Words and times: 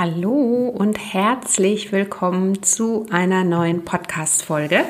Hallo 0.00 0.68
und 0.68 0.96
herzlich 0.96 1.90
willkommen 1.90 2.62
zu 2.62 3.06
einer 3.10 3.42
neuen 3.42 3.84
Podcast-Folge. 3.84 4.84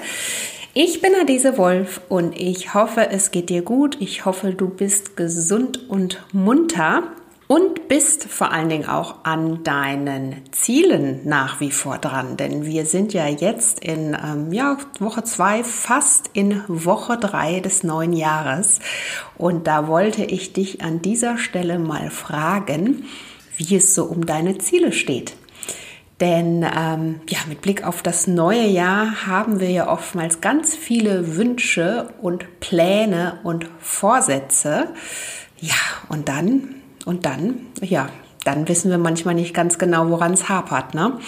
Ich 0.74 1.00
bin 1.00 1.12
Adese 1.18 1.56
Wolf 1.56 2.02
und 2.10 2.38
ich 2.38 2.74
hoffe, 2.74 3.08
es 3.08 3.30
geht 3.30 3.48
dir 3.48 3.62
gut. 3.62 3.96
Ich 4.00 4.26
hoffe, 4.26 4.52
du 4.52 4.68
bist 4.68 5.16
gesund 5.16 5.88
und 5.88 6.22
munter 6.34 7.04
und 7.46 7.88
bist 7.88 8.24
vor 8.24 8.52
allen 8.52 8.68
Dingen 8.68 8.86
auch 8.86 9.24
an 9.24 9.64
deinen 9.64 10.42
Zielen 10.50 11.20
nach 11.24 11.58
wie 11.58 11.70
vor 11.70 11.96
dran. 11.96 12.36
Denn 12.36 12.66
wir 12.66 12.84
sind 12.84 13.14
ja 13.14 13.26
jetzt 13.28 13.82
in 13.82 14.14
ähm, 14.14 14.52
ja, 14.52 14.76
Woche 14.98 15.24
zwei, 15.24 15.64
fast 15.64 16.28
in 16.34 16.62
Woche 16.68 17.16
drei 17.16 17.60
des 17.60 17.82
neuen 17.82 18.12
Jahres. 18.12 18.80
Und 19.38 19.68
da 19.68 19.88
wollte 19.88 20.22
ich 20.22 20.52
dich 20.52 20.82
an 20.82 21.00
dieser 21.00 21.38
Stelle 21.38 21.78
mal 21.78 22.10
fragen, 22.10 23.06
wie 23.58 23.76
es 23.76 23.94
so 23.94 24.04
um 24.04 24.24
deine 24.24 24.56
Ziele 24.58 24.92
steht. 24.92 25.34
Denn 26.20 26.64
ähm, 26.64 27.20
ja, 27.28 27.38
mit 27.48 27.60
Blick 27.60 27.86
auf 27.86 28.02
das 28.02 28.26
neue 28.26 28.66
Jahr 28.66 29.26
haben 29.26 29.60
wir 29.60 29.70
ja 29.70 29.88
oftmals 29.88 30.40
ganz 30.40 30.74
viele 30.74 31.36
Wünsche 31.36 32.08
und 32.20 32.60
Pläne 32.60 33.38
und 33.44 33.68
Vorsätze. 33.78 34.88
Ja, 35.60 35.74
und 36.08 36.28
dann, 36.28 36.74
und 37.04 37.24
dann, 37.24 37.66
ja, 37.80 38.08
dann 38.44 38.66
wissen 38.66 38.90
wir 38.90 38.98
manchmal 38.98 39.34
nicht 39.34 39.54
ganz 39.54 39.78
genau, 39.78 40.08
woran 40.10 40.32
es 40.32 40.48
hapert. 40.48 40.94
Ne? 40.94 41.18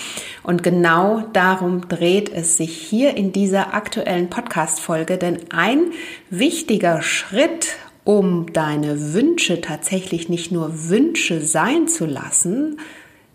Und 0.43 0.63
genau 0.63 1.23
darum 1.33 1.87
dreht 1.89 2.29
es 2.29 2.57
sich 2.57 2.77
hier 2.77 3.17
in 3.17 3.31
dieser 3.31 3.75
aktuellen 3.75 4.31
Podcast-Folge, 4.31 5.19
denn 5.19 5.39
ein 5.51 5.93
wichtiger 6.31 7.03
Schritt, 7.03 7.77
um 8.11 8.53
deine 8.53 9.15
Wünsche 9.15 9.61
tatsächlich 9.61 10.29
nicht 10.29 10.51
nur 10.51 10.89
Wünsche 10.89 11.41
sein 11.43 11.87
zu 11.87 12.07
lassen, 12.07 12.81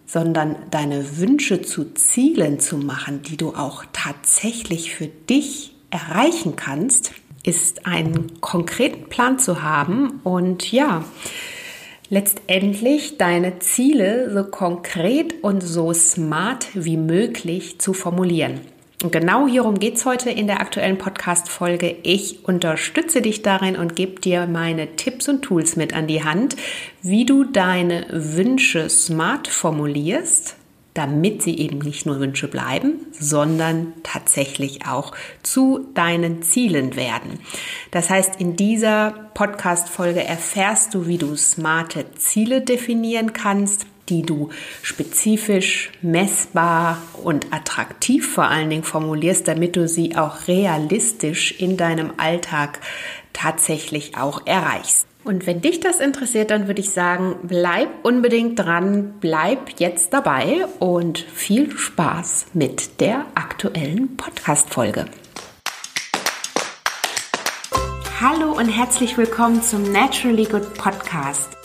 sondern 0.06 0.58
deine 0.70 1.18
Wünsche 1.18 1.62
zu 1.62 1.94
Zielen 1.94 2.60
zu 2.60 2.76
machen, 2.76 3.22
die 3.22 3.38
du 3.38 3.56
auch 3.56 3.86
tatsächlich 3.94 4.94
für 4.94 5.08
dich 5.08 5.73
erreichen 5.92 6.58
kannst, 6.58 7.14
ist 7.44 7.88
einen 7.88 8.42
konkreten 8.42 9.08
Plan 9.08 9.40
zu 9.40 9.64
haben 9.64 10.20
und 10.26 10.70
ja, 10.73 11.06
letztendlich 12.10 13.17
deine 13.17 13.60
Ziele 13.60 14.30
so 14.34 14.44
konkret 14.44 15.42
und 15.42 15.62
so 15.62 15.94
smart 15.94 16.67
wie 16.73 16.98
möglich 16.98 17.80
zu 17.80 17.94
formulieren. 17.94 18.60
Und 19.04 19.12
genau 19.12 19.46
hierum 19.46 19.78
geht 19.80 19.96
es 19.96 20.06
heute 20.06 20.30
in 20.30 20.48
der 20.48 20.62
aktuellen 20.62 20.98
Podcast-Folge. 20.98 21.98
Ich 22.04 22.46
unterstütze 22.46 23.22
dich 23.22 23.42
darin 23.42 23.76
und 23.76 23.96
gebe 23.96 24.22
dir 24.22 24.48
meine 24.48 24.96
Tipps 24.96 25.28
und 25.28 25.42
Tools 25.42 25.76
mit 25.76 25.94
an 25.94 26.08
die 26.08 26.24
Hand, 26.24 26.56
wie 27.02 27.26
du 27.26 27.44
deine 27.44 28.06
Wünsche 28.10 28.90
smart 28.90 29.50
formulierst, 29.50 30.56
damit 30.94 31.42
sie 31.42 31.58
eben 31.60 31.80
nicht 31.80 32.06
nur 32.06 32.22
Wünsche 32.22 32.48
bleiben, 32.48 32.94
sondern 33.12 33.94
tatsächlich 34.04 34.88
auch 34.88 35.12
zu 35.44 35.88
deinen 35.94 36.42
Zielen 36.42 36.96
werden. 36.96 37.42
Das 37.92 38.10
heißt, 38.10 38.40
in 38.40 38.56
dieser 38.56 39.12
Podcast-Folge 39.34 40.23
erfährst 40.23 40.94
du, 40.94 41.06
wie 41.06 41.18
du 41.18 41.36
smarte 41.36 42.06
Ziele 42.16 42.62
definieren 42.62 43.34
kannst, 43.34 43.88
die 44.09 44.22
du 44.22 44.50
spezifisch, 44.81 45.92
messbar 46.02 47.02
und 47.23 47.53
attraktiv 47.53 48.31
vor 48.31 48.45
allen 48.45 48.70
Dingen 48.70 48.84
formulierst, 48.84 49.48
damit 49.48 49.75
du 49.75 49.88
sie 49.88 50.16
auch 50.16 50.48
realistisch 50.48 51.59
in 51.59 51.78
deinem 51.78 52.14
Alltag 52.17 52.80
tatsächlich 53.33 54.17
auch 54.17 54.45
erreichst. 54.45 55.08
Und 55.23 55.48
wenn 55.48 55.59
dich 55.59 55.80
das 55.80 56.00
interessiert, 56.00 56.52
dann 56.52 56.67
würde 56.67 56.81
ich 56.81 56.92
sagen, 56.92 57.38
bleib 57.42 57.89
unbedingt 58.03 58.59
dran, 58.59 59.16
bleib 59.20 59.80
jetzt 59.80 60.14
dabei 60.14 60.66
und 60.80 61.17
viel 61.17 61.76
Spaß 61.76 62.48
mit 62.53 63.02
der 63.02 63.26
aktuellen 63.33 64.17
Podcast-Folge. 64.17 65.06
Hallo 68.22 68.52
und 68.52 68.70
herzlich 68.70 69.17
willkommen 69.17 69.64
zum 69.64 69.92
Naturally 69.92 70.45
Good 70.45 70.76
Podcast 70.76 71.64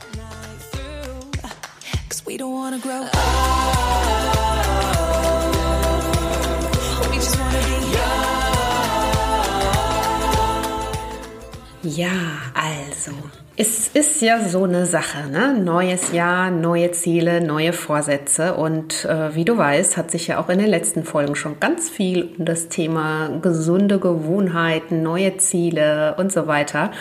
Ja, 11.83 12.09
also, 12.53 13.11
es 13.57 13.89
ist 13.89 14.21
ja 14.21 14.39
so 14.47 14.63
eine 14.63 14.85
Sache, 14.85 15.27
ne? 15.29 15.59
Neues 15.59 16.13
Jahr, 16.13 16.51
neue 16.51 16.91
Ziele, 16.91 17.41
neue 17.41 17.73
Vorsätze. 17.73 18.53
Und 18.53 19.03
äh, 19.03 19.35
wie 19.35 19.43
du 19.43 19.57
weißt, 19.57 19.97
hat 19.97 20.09
sich 20.09 20.27
ja 20.27 20.39
auch 20.39 20.47
in 20.47 20.59
den 20.59 20.69
letzten 20.69 21.03
Folgen 21.03 21.35
schon 21.35 21.59
ganz 21.59 21.89
viel 21.89 22.29
um 22.37 22.45
das 22.45 22.69
Thema 22.69 23.27
gesunde 23.41 23.99
Gewohnheiten, 23.99 25.03
neue 25.03 25.35
Ziele 25.35 26.15
und 26.17 26.31
so 26.31 26.47
weiter 26.47 26.91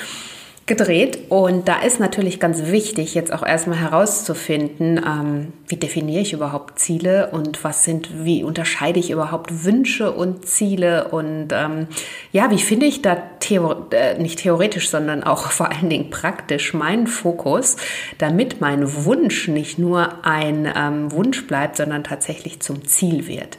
gedreht. 0.71 1.19
Und 1.31 1.67
da 1.67 1.83
ist 1.83 1.99
natürlich 1.99 2.39
ganz 2.39 2.67
wichtig, 2.67 3.15
jetzt 3.15 3.33
auch 3.33 3.45
erstmal 3.45 3.79
herauszufinden, 3.79 4.99
ähm, 5.05 5.53
wie 5.67 5.77
definiere 5.77 6.23
ich 6.23 6.33
überhaupt 6.33 6.79
Ziele 6.79 7.31
und 7.33 7.65
was 7.65 7.85
sind, 7.85 8.25
wie 8.25 8.45
unterscheide 8.45 9.01
ich 9.01 9.11
überhaupt 9.11 9.65
Wünsche 9.65 10.13
und 10.13 10.47
Ziele 10.47 11.09
und 11.09 11.49
ähm, 11.53 11.89
ja, 12.31 12.53
wie 12.53 12.59
finde 12.59 12.87
ich 12.87 13.03
da 13.03 13.17
theo 13.41 13.89
äh, 13.91 14.17
nicht 14.23 14.39
theoretisch, 14.39 14.91
sondern 14.91 15.25
auch 15.25 15.51
vor 15.51 15.73
allen 15.73 15.91
Dingen 15.91 16.11
praktisch 16.11 16.73
meinen 16.73 17.09
Fokus, 17.09 17.77
damit 18.19 18.61
mein 18.61 19.05
Wunsch 19.05 19.49
nicht 19.49 19.77
nur 19.77 20.25
ein 20.25 20.73
ähm, 20.73 21.11
Wunsch 21.11 21.49
bleibt, 21.49 21.79
sondern 21.79 22.05
tatsächlich 22.05 22.61
zum 22.61 22.87
Ziel 22.87 23.27
wird. 23.27 23.59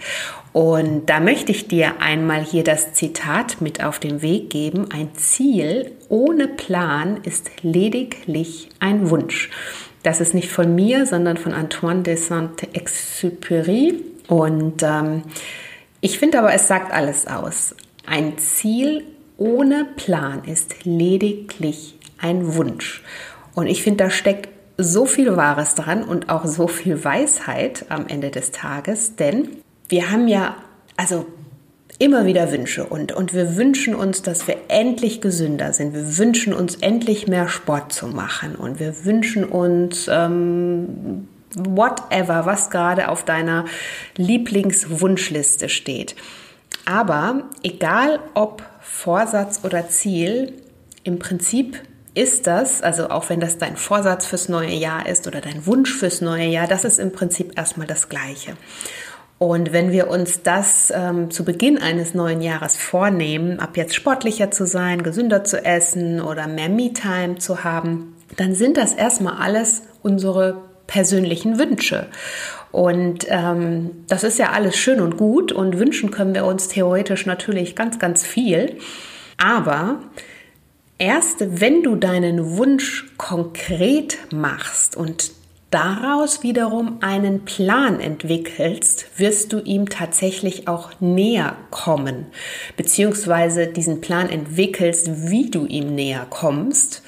Und 0.53 1.09
da 1.09 1.19
möchte 1.19 1.51
ich 1.51 1.67
dir 1.67 2.01
einmal 2.01 2.41
hier 2.41 2.63
das 2.63 2.93
Zitat 2.93 3.59
mit 3.59 3.83
auf 3.83 3.99
den 3.99 4.21
Weg 4.21 4.49
geben. 4.49 4.87
Ein 4.91 5.13
Ziel 5.15 5.91
ohne 6.11 6.49
Plan 6.49 7.21
ist 7.23 7.49
lediglich 7.63 8.69
ein 8.79 9.09
Wunsch. 9.09 9.49
Das 10.03 10.19
ist 10.19 10.33
nicht 10.33 10.51
von 10.51 10.75
mir, 10.75 11.05
sondern 11.05 11.37
von 11.37 11.53
Antoine 11.53 12.03
de 12.03 12.17
Saint-Exupéry. 12.17 13.95
Und 14.27 14.83
ähm, 14.83 15.23
ich 16.01 16.19
finde 16.19 16.39
aber, 16.39 16.53
es 16.53 16.67
sagt 16.67 16.91
alles 16.91 17.27
aus. 17.27 17.75
Ein 18.05 18.37
Ziel 18.37 19.05
ohne 19.37 19.87
Plan 19.95 20.43
ist 20.43 20.83
lediglich 20.83 21.95
ein 22.19 22.55
Wunsch. 22.55 23.03
Und 23.55 23.67
ich 23.67 23.81
finde, 23.81 24.03
da 24.03 24.09
steckt 24.09 24.49
so 24.77 25.05
viel 25.05 25.37
Wahres 25.37 25.75
dran 25.75 26.03
und 26.03 26.29
auch 26.29 26.45
so 26.45 26.67
viel 26.67 27.05
Weisheit 27.05 27.85
am 27.87 28.07
Ende 28.07 28.31
des 28.31 28.51
Tages, 28.51 29.15
denn 29.15 29.47
wir 29.87 30.11
haben 30.11 30.27
ja 30.27 30.57
also 30.97 31.25
immer 32.01 32.25
wieder 32.25 32.51
Wünsche 32.51 32.83
und, 32.83 33.11
und 33.11 33.31
wir 33.31 33.55
wünschen 33.55 33.93
uns, 33.93 34.23
dass 34.23 34.47
wir 34.47 34.57
endlich 34.69 35.21
gesünder 35.21 35.71
sind. 35.71 35.93
Wir 35.93 36.17
wünschen 36.17 36.51
uns 36.51 36.77
endlich 36.77 37.27
mehr 37.27 37.47
Sport 37.47 37.93
zu 37.93 38.07
machen 38.07 38.55
und 38.55 38.79
wir 38.79 39.05
wünschen 39.05 39.43
uns 39.43 40.09
ähm, 40.11 41.27
whatever, 41.53 42.47
was 42.47 42.71
gerade 42.71 43.07
auf 43.07 43.23
deiner 43.23 43.65
Lieblingswunschliste 44.17 45.69
steht. 45.69 46.15
Aber 46.85 47.43
egal 47.61 48.19
ob 48.33 48.63
Vorsatz 48.79 49.59
oder 49.63 49.87
Ziel, 49.87 50.53
im 51.03 51.19
Prinzip 51.19 51.79
ist 52.15 52.47
das, 52.47 52.81
also 52.81 53.09
auch 53.09 53.29
wenn 53.29 53.39
das 53.39 53.59
dein 53.59 53.77
Vorsatz 53.77 54.25
fürs 54.25 54.49
neue 54.49 54.73
Jahr 54.73 55.05
ist 55.07 55.27
oder 55.27 55.39
dein 55.39 55.67
Wunsch 55.67 55.93
fürs 55.93 56.19
neue 56.19 56.47
Jahr, 56.47 56.65
das 56.65 56.83
ist 56.83 56.97
im 56.97 57.11
Prinzip 57.11 57.55
erstmal 57.59 57.85
das 57.85 58.09
Gleiche. 58.09 58.57
Und 59.41 59.73
wenn 59.73 59.91
wir 59.91 60.07
uns 60.07 60.43
das 60.43 60.93
ähm, 60.95 61.31
zu 61.31 61.43
Beginn 61.43 61.79
eines 61.79 62.13
neuen 62.13 62.43
Jahres 62.43 62.77
vornehmen, 62.77 63.59
ab 63.59 63.75
jetzt 63.75 63.95
sportlicher 63.95 64.51
zu 64.51 64.67
sein, 64.67 65.01
gesünder 65.01 65.43
zu 65.43 65.65
essen 65.65 66.21
oder 66.21 66.45
mehr 66.45 66.69
Me-Time 66.69 67.39
zu 67.39 67.63
haben, 67.63 68.15
dann 68.37 68.53
sind 68.53 68.77
das 68.77 68.93
erstmal 68.93 69.37
alles 69.41 69.81
unsere 70.03 70.61
persönlichen 70.85 71.57
Wünsche. 71.57 72.05
Und 72.71 73.25
ähm, 73.29 74.05
das 74.07 74.23
ist 74.23 74.37
ja 74.37 74.51
alles 74.51 74.77
schön 74.77 75.01
und 75.01 75.17
gut 75.17 75.51
und 75.51 75.79
wünschen 75.79 76.11
können 76.11 76.35
wir 76.35 76.45
uns 76.45 76.67
theoretisch 76.67 77.25
natürlich 77.25 77.75
ganz, 77.75 77.97
ganz 77.97 78.23
viel. 78.23 78.77
Aber 79.37 80.01
erst 80.99 81.37
wenn 81.39 81.81
du 81.81 81.95
deinen 81.95 82.57
Wunsch 82.57 83.07
konkret 83.17 84.19
machst 84.31 84.95
und 84.95 85.31
daraus 85.71 86.43
wiederum 86.43 86.97
einen 87.01 87.43
Plan 87.45 87.99
entwickelst, 87.99 89.07
wirst 89.17 89.51
du 89.53 89.59
ihm 89.59 89.89
tatsächlich 89.89 90.67
auch 90.67 90.91
näher 90.99 91.55
kommen, 91.71 92.27
beziehungsweise 92.77 93.67
diesen 93.67 94.01
Plan 94.01 94.29
entwickelst, 94.29 95.29
wie 95.29 95.49
du 95.49 95.65
ihm 95.65 95.95
näher 95.95 96.27
kommst 96.29 97.01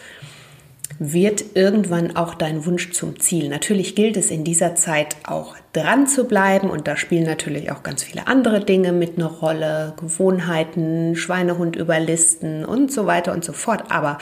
wird 1.00 1.56
irgendwann 1.56 2.16
auch 2.16 2.34
dein 2.34 2.66
Wunsch 2.66 2.92
zum 2.92 3.20
Ziel. 3.20 3.50
Natürlich 3.50 3.96
gilt 3.96 4.18
es 4.18 4.32
in 4.32 4.44
dieser 4.44 4.76
Zeit 4.76 5.16
auch 5.24 5.56
dran 5.74 6.08
zu 6.08 6.26
bleiben 6.26 6.70
und 6.70 6.88
da 6.88 6.98
spielen 6.98 7.26
natürlich 7.26 7.72
auch 7.72 7.84
ganz 7.84 8.04
viele 8.04 8.28
andere 8.28 8.64
Dinge 8.64 8.92
mit 8.92 9.18
eine 9.18 9.26
Rolle, 9.26 9.94
Gewohnheiten, 10.00 11.16
Schweinehund 11.16 11.76
überlisten 11.76 12.64
und 12.64 12.92
so 12.92 13.06
weiter 13.06 13.34
und 13.34 13.44
so 13.44 13.54
fort. 13.54 13.86
Aber 13.90 14.18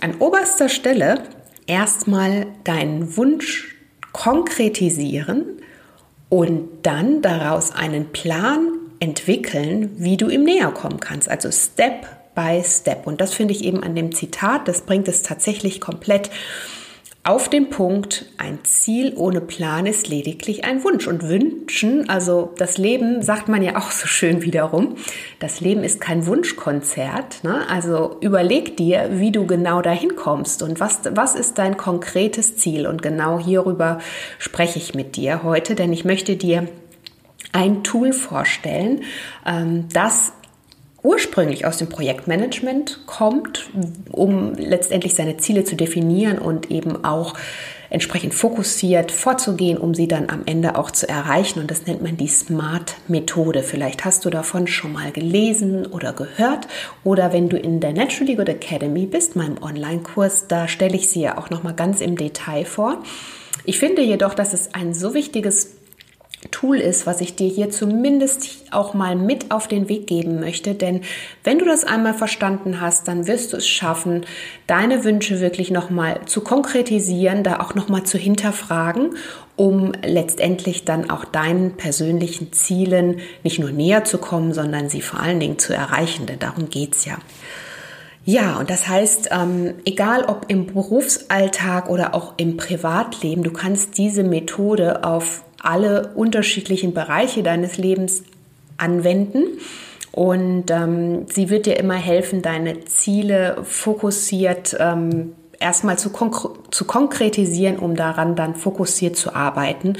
an 0.00 0.16
oberster 0.18 0.68
Stelle 0.68 1.22
erstmal 1.66 2.46
deinen 2.64 3.16
Wunsch 3.16 3.74
konkretisieren 4.12 5.44
und 6.28 6.68
dann 6.82 7.22
daraus 7.22 7.72
einen 7.72 8.12
Plan 8.12 8.68
entwickeln, 9.00 9.90
wie 9.96 10.16
du 10.16 10.28
ihm 10.28 10.44
näher 10.44 10.70
kommen 10.70 11.00
kannst. 11.00 11.28
Also 11.28 11.50
Step 11.50 12.06
by 12.34 12.62
Step. 12.64 13.06
Und 13.06 13.20
das 13.20 13.34
finde 13.34 13.54
ich 13.54 13.64
eben 13.64 13.82
an 13.82 13.94
dem 13.94 14.14
Zitat, 14.14 14.68
das 14.68 14.82
bringt 14.82 15.08
es 15.08 15.22
tatsächlich 15.22 15.80
komplett 15.80 16.30
auf 17.26 17.48
den 17.48 17.70
Punkt, 17.70 18.26
ein 18.38 18.60
Ziel 18.62 19.12
ohne 19.16 19.40
Plan 19.40 19.86
ist 19.86 20.06
lediglich 20.06 20.64
ein 20.64 20.84
Wunsch. 20.84 21.08
Und 21.08 21.28
wünschen, 21.28 22.08
also 22.08 22.54
das 22.56 22.78
Leben, 22.78 23.20
sagt 23.20 23.48
man 23.48 23.62
ja 23.62 23.76
auch 23.76 23.90
so 23.90 24.06
schön 24.06 24.42
wiederum, 24.42 24.94
das 25.40 25.60
Leben 25.60 25.82
ist 25.82 26.00
kein 26.00 26.26
Wunschkonzert. 26.26 27.42
Ne? 27.42 27.68
Also 27.68 28.16
überleg 28.20 28.76
dir, 28.76 29.10
wie 29.12 29.32
du 29.32 29.44
genau 29.44 29.82
dahin 29.82 30.14
kommst 30.14 30.62
und 30.62 30.78
was, 30.78 31.00
was 31.10 31.34
ist 31.34 31.58
dein 31.58 31.76
konkretes 31.76 32.56
Ziel. 32.56 32.86
Und 32.86 33.02
genau 33.02 33.40
hierüber 33.40 33.98
spreche 34.38 34.78
ich 34.78 34.94
mit 34.94 35.16
dir 35.16 35.42
heute, 35.42 35.74
denn 35.74 35.92
ich 35.92 36.04
möchte 36.04 36.36
dir 36.36 36.68
ein 37.52 37.82
Tool 37.82 38.12
vorstellen, 38.12 39.02
ähm, 39.44 39.88
das 39.92 40.32
ursprünglich 41.06 41.64
aus 41.64 41.78
dem 41.78 41.88
Projektmanagement 41.88 43.06
kommt, 43.06 43.68
um 44.10 44.54
letztendlich 44.54 45.14
seine 45.14 45.36
Ziele 45.36 45.64
zu 45.64 45.76
definieren 45.76 46.38
und 46.38 46.70
eben 46.70 47.04
auch 47.04 47.34
entsprechend 47.90 48.34
fokussiert 48.34 49.12
vorzugehen, 49.12 49.78
um 49.78 49.94
sie 49.94 50.08
dann 50.08 50.28
am 50.28 50.42
Ende 50.46 50.76
auch 50.76 50.90
zu 50.90 51.08
erreichen. 51.08 51.60
Und 51.60 51.70
das 51.70 51.86
nennt 51.86 52.02
man 52.02 52.16
die 52.16 52.26
SMART-Methode. 52.26 53.62
Vielleicht 53.62 54.04
hast 54.04 54.24
du 54.24 54.30
davon 54.30 54.66
schon 54.66 54.92
mal 54.92 55.12
gelesen 55.12 55.86
oder 55.86 56.12
gehört. 56.12 56.66
Oder 57.04 57.32
wenn 57.32 57.48
du 57.48 57.56
in 57.56 57.78
der 57.78 57.92
Natural 57.92 58.34
Good 58.34 58.48
Academy 58.48 59.06
bist, 59.06 59.36
meinem 59.36 59.62
Online-Kurs, 59.62 60.48
da 60.48 60.66
stelle 60.66 60.96
ich 60.96 61.08
sie 61.08 61.20
ja 61.20 61.38
auch 61.38 61.50
noch 61.50 61.62
mal 61.62 61.74
ganz 61.74 62.00
im 62.00 62.16
Detail 62.16 62.64
vor. 62.64 63.04
Ich 63.64 63.78
finde 63.78 64.02
jedoch, 64.02 64.34
dass 64.34 64.52
es 64.52 64.74
ein 64.74 64.92
so 64.92 65.14
wichtiges 65.14 65.76
Tool 66.50 66.78
ist, 66.78 67.06
was 67.06 67.20
ich 67.20 67.36
dir 67.36 67.48
hier 67.48 67.70
zumindest 67.70 68.64
auch 68.70 68.94
mal 68.94 69.16
mit 69.16 69.50
auf 69.50 69.68
den 69.68 69.88
Weg 69.88 70.06
geben 70.06 70.40
möchte. 70.40 70.74
Denn 70.74 71.02
wenn 71.44 71.58
du 71.58 71.64
das 71.64 71.84
einmal 71.84 72.14
verstanden 72.14 72.80
hast, 72.80 73.08
dann 73.08 73.26
wirst 73.26 73.52
du 73.52 73.56
es 73.56 73.68
schaffen, 73.68 74.26
deine 74.66 75.04
Wünsche 75.04 75.40
wirklich 75.40 75.70
nochmal 75.70 76.20
zu 76.26 76.40
konkretisieren, 76.40 77.42
da 77.42 77.60
auch 77.60 77.74
nochmal 77.74 78.04
zu 78.04 78.18
hinterfragen, 78.18 79.16
um 79.56 79.92
letztendlich 80.04 80.84
dann 80.84 81.10
auch 81.10 81.24
deinen 81.24 81.76
persönlichen 81.76 82.52
Zielen 82.52 83.20
nicht 83.42 83.58
nur 83.58 83.70
näher 83.70 84.04
zu 84.04 84.18
kommen, 84.18 84.52
sondern 84.52 84.88
sie 84.88 85.02
vor 85.02 85.20
allen 85.20 85.40
Dingen 85.40 85.58
zu 85.58 85.74
erreichen. 85.74 86.26
Denn 86.26 86.38
darum 86.38 86.68
geht's 86.68 87.04
ja. 87.04 87.18
Ja, 88.28 88.58
und 88.58 88.70
das 88.70 88.88
heißt, 88.88 89.28
ähm, 89.30 89.74
egal 89.84 90.24
ob 90.24 90.46
im 90.48 90.66
Berufsalltag 90.66 91.88
oder 91.88 92.12
auch 92.12 92.34
im 92.38 92.56
Privatleben, 92.56 93.44
du 93.44 93.52
kannst 93.52 93.98
diese 93.98 94.24
Methode 94.24 95.04
auf 95.04 95.44
alle 95.66 96.12
unterschiedlichen 96.14 96.94
Bereiche 96.94 97.42
deines 97.42 97.78
Lebens 97.78 98.22
anwenden. 98.76 99.44
Und 100.12 100.70
ähm, 100.70 101.26
sie 101.28 101.50
wird 101.50 101.66
dir 101.66 101.78
immer 101.78 101.94
helfen, 101.94 102.40
deine 102.40 102.84
Ziele 102.84 103.58
fokussiert 103.64 104.74
ähm, 104.80 105.32
erstmal 105.60 105.98
zu, 105.98 106.10
konk 106.10 106.36
zu 106.70 106.84
konkretisieren, 106.86 107.78
um 107.78 107.96
daran 107.96 108.34
dann 108.36 108.54
fokussiert 108.54 109.16
zu 109.16 109.34
arbeiten 109.34 109.94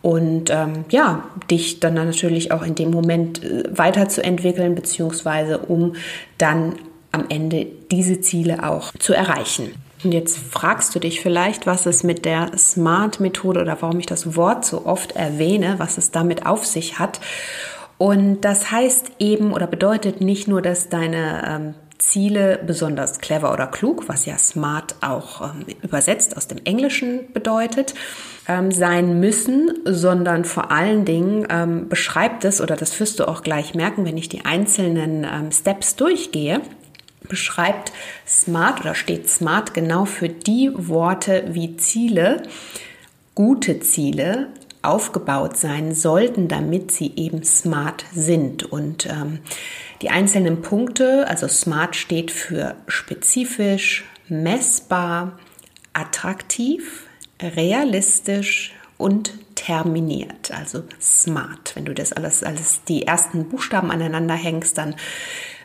und 0.00 0.50
ähm, 0.50 0.84
ja, 0.90 1.24
dich 1.50 1.80
dann 1.80 1.94
natürlich 1.94 2.52
auch 2.52 2.62
in 2.62 2.74
dem 2.74 2.90
Moment 2.90 3.42
äh, 3.42 3.64
weiterzuentwickeln, 3.70 4.74
beziehungsweise 4.74 5.58
um 5.58 5.96
dann 6.38 6.76
am 7.10 7.26
Ende 7.28 7.66
diese 7.90 8.20
Ziele 8.20 8.68
auch 8.68 8.92
zu 8.98 9.12
erreichen. 9.12 9.72
Und 10.04 10.12
jetzt 10.12 10.38
fragst 10.38 10.94
du 10.94 11.00
dich 11.00 11.20
vielleicht, 11.20 11.66
was 11.66 11.86
es 11.86 12.04
mit 12.04 12.24
der 12.24 12.56
SMART-Methode 12.56 13.60
oder 13.60 13.76
warum 13.80 13.98
ich 13.98 14.06
das 14.06 14.36
Wort 14.36 14.64
so 14.64 14.86
oft 14.86 15.12
erwähne, 15.12 15.74
was 15.78 15.98
es 15.98 16.10
damit 16.10 16.46
auf 16.46 16.66
sich 16.66 16.98
hat. 16.98 17.20
Und 17.98 18.42
das 18.42 18.70
heißt 18.70 19.12
eben 19.18 19.52
oder 19.52 19.66
bedeutet 19.66 20.20
nicht 20.20 20.46
nur, 20.46 20.62
dass 20.62 20.88
deine 20.88 21.42
ähm, 21.46 21.74
Ziele 21.98 22.60
besonders 22.64 23.18
clever 23.18 23.52
oder 23.52 23.66
klug, 23.66 24.08
was 24.08 24.24
ja 24.24 24.38
smart 24.38 24.94
auch 25.00 25.40
ähm, 25.42 25.66
übersetzt 25.82 26.36
aus 26.36 26.46
dem 26.46 26.58
Englischen 26.64 27.32
bedeutet, 27.32 27.94
ähm, 28.46 28.70
sein 28.70 29.18
müssen, 29.18 29.72
sondern 29.84 30.44
vor 30.44 30.70
allen 30.70 31.04
Dingen 31.04 31.46
ähm, 31.50 31.88
beschreibt 31.88 32.44
es, 32.44 32.60
oder 32.60 32.76
das 32.76 32.98
wirst 33.00 33.18
du 33.18 33.26
auch 33.26 33.42
gleich 33.42 33.74
merken, 33.74 34.04
wenn 34.06 34.16
ich 34.16 34.28
die 34.28 34.44
einzelnen 34.44 35.24
ähm, 35.24 35.50
Steps 35.50 35.96
durchgehe, 35.96 36.60
beschreibt 37.22 37.92
SMART 38.26 38.80
oder 38.80 38.94
steht 38.94 39.28
SMART 39.28 39.74
genau 39.74 40.04
für 40.04 40.28
die 40.28 40.70
Worte 40.74 41.44
wie 41.48 41.76
Ziele, 41.76 42.42
gute 43.34 43.80
Ziele 43.80 44.48
aufgebaut 44.82 45.56
sein 45.56 45.94
sollten, 45.94 46.48
damit 46.48 46.92
sie 46.92 47.12
eben 47.16 47.42
SMART 47.42 48.04
sind. 48.12 48.64
Und 48.64 49.06
ähm, 49.06 49.40
die 50.02 50.10
einzelnen 50.10 50.62
Punkte, 50.62 51.26
also 51.28 51.48
SMART 51.48 51.96
steht 51.96 52.30
für 52.30 52.76
spezifisch, 52.86 54.04
messbar, 54.28 55.38
attraktiv, 55.92 57.06
realistisch 57.40 58.72
und 58.96 59.32
terminiert, 59.54 60.50
also 60.52 60.84
smart. 61.00 61.74
Wenn 61.74 61.84
du 61.84 61.94
das 61.94 62.12
alles, 62.12 62.42
alles 62.42 62.80
die 62.88 63.06
ersten 63.06 63.48
Buchstaben 63.48 63.90
aneinander 63.90 64.34
hängst, 64.34 64.78
dann 64.78 64.94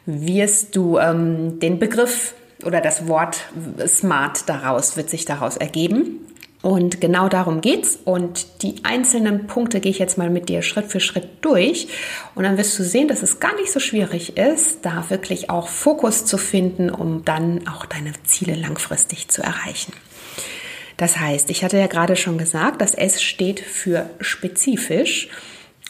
wirst 0.06 0.76
du 0.76 0.98
ähm, 0.98 1.60
den 1.60 1.80
Begriff 1.80 2.34
oder 2.64 2.82
das 2.82 3.08
Wort 3.08 3.42
smart 3.88 4.48
daraus, 4.48 4.98
wird 4.98 5.10
sich 5.10 5.26
daraus 5.26 5.58
ergeben. 5.58 6.20
Und 6.62 7.02
genau 7.02 7.28
darum 7.28 7.60
geht's. 7.60 8.00
Und 8.06 8.64
die 8.64 8.76
einzelnen 8.84 9.48
Punkte 9.48 9.82
gehe 9.82 9.92
ich 9.92 10.00
jetzt 10.00 10.18
mal 10.18 10.30
mit 10.30 10.48
dir 10.48 10.62
Schritt 10.62 10.86
für 10.86 11.02
Schritt 11.02 11.28
durch. 11.42 11.90
Und 12.36 12.44
dann 12.44 12.58
wirst 12.58 12.80
du 12.80 12.84
sehen, 12.84 13.10
dass 13.10 13.22
es 13.22 13.42
gar 13.42 13.54
nicht 13.56 13.70
so 13.70 13.82
schwierig 13.82 14.38
ist, 14.38 14.86
da 14.86 15.10
wirklich 15.10 15.50
auch 15.50 15.68
Fokus 15.68 16.26
zu 16.26 16.38
finden, 16.38 16.90
um 16.90 17.26
dann 17.26 17.68
auch 17.68 17.86
deine 17.86 18.14
Ziele 18.24 18.56
langfristig 18.56 19.28
zu 19.28 19.44
erreichen. 19.44 19.92
Das 20.96 21.20
heißt, 21.20 21.50
ich 21.50 21.66
hatte 21.66 21.78
ja 21.78 21.88
gerade 21.88 22.16
schon 22.16 22.38
gesagt, 22.38 22.82
das 22.82 22.94
S 22.94 23.22
steht 23.22 23.60
für 23.60 24.10
spezifisch. 24.22 25.28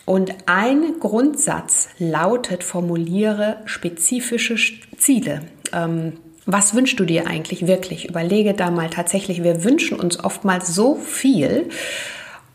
Und 0.06 0.34
ein 0.48 1.00
Grundsatz 1.00 1.90
lautet, 1.98 2.64
formuliere 2.64 3.58
spezifische 3.66 4.56
Ziele. 4.98 5.42
Ähm, 5.72 6.14
was 6.46 6.74
wünschst 6.74 7.00
du 7.00 7.06
dir 7.06 7.28
eigentlich 7.28 7.68
wirklich? 7.68 8.10
Überlege 8.10 8.54
da 8.54 8.70
mal 8.70 8.90
tatsächlich, 8.90 9.44
wir 9.44 9.64
wünschen 9.64 9.98
uns 9.98 10.22
oftmals 10.22 10.68
so 10.68 10.96
viel 10.96 11.70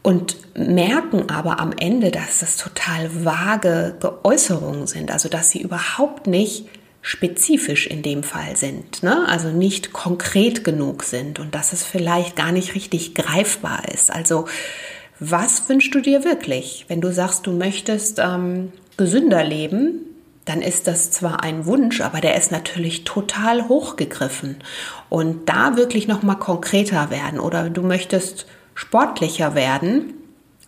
und 0.02 0.36
merken 0.56 1.30
aber 1.30 1.58
am 1.58 1.72
Ende, 1.78 2.10
dass 2.10 2.40
das 2.40 2.56
total 2.56 3.24
vage 3.24 3.96
Äußerungen 4.22 4.86
sind, 4.86 5.10
also 5.10 5.28
dass 5.28 5.50
sie 5.50 5.62
überhaupt 5.62 6.26
nicht 6.26 6.66
spezifisch 7.00 7.86
in 7.86 8.02
dem 8.02 8.22
Fall 8.22 8.56
sind, 8.56 9.02
ne? 9.02 9.26
also 9.28 9.48
nicht 9.48 9.92
konkret 9.92 10.64
genug 10.64 11.04
sind 11.04 11.38
und 11.38 11.54
dass 11.54 11.72
es 11.72 11.84
vielleicht 11.84 12.36
gar 12.36 12.52
nicht 12.52 12.74
richtig 12.74 13.14
greifbar 13.14 13.88
ist. 13.92 14.12
Also 14.12 14.46
was 15.20 15.68
wünschst 15.68 15.94
du 15.94 16.00
dir 16.00 16.24
wirklich? 16.24 16.84
Wenn 16.88 17.00
du 17.00 17.12
sagst, 17.12 17.46
du 17.46 17.52
möchtest 17.52 18.18
ähm, 18.18 18.72
gesünder 18.96 19.44
leben, 19.44 20.00
dann 20.44 20.62
ist 20.62 20.86
das 20.86 21.10
zwar 21.10 21.42
ein 21.42 21.66
Wunsch, 21.66 22.00
aber 22.00 22.20
der 22.20 22.36
ist 22.36 22.52
natürlich 22.52 23.04
total 23.04 23.68
hochgegriffen. 23.68 24.56
Und 25.10 25.48
da 25.48 25.76
wirklich 25.76 26.08
noch 26.08 26.22
mal 26.22 26.36
konkreter 26.36 27.10
werden 27.10 27.38
oder 27.38 27.68
du 27.68 27.82
möchtest 27.82 28.46
sportlicher 28.74 29.54
werden. 29.54 30.14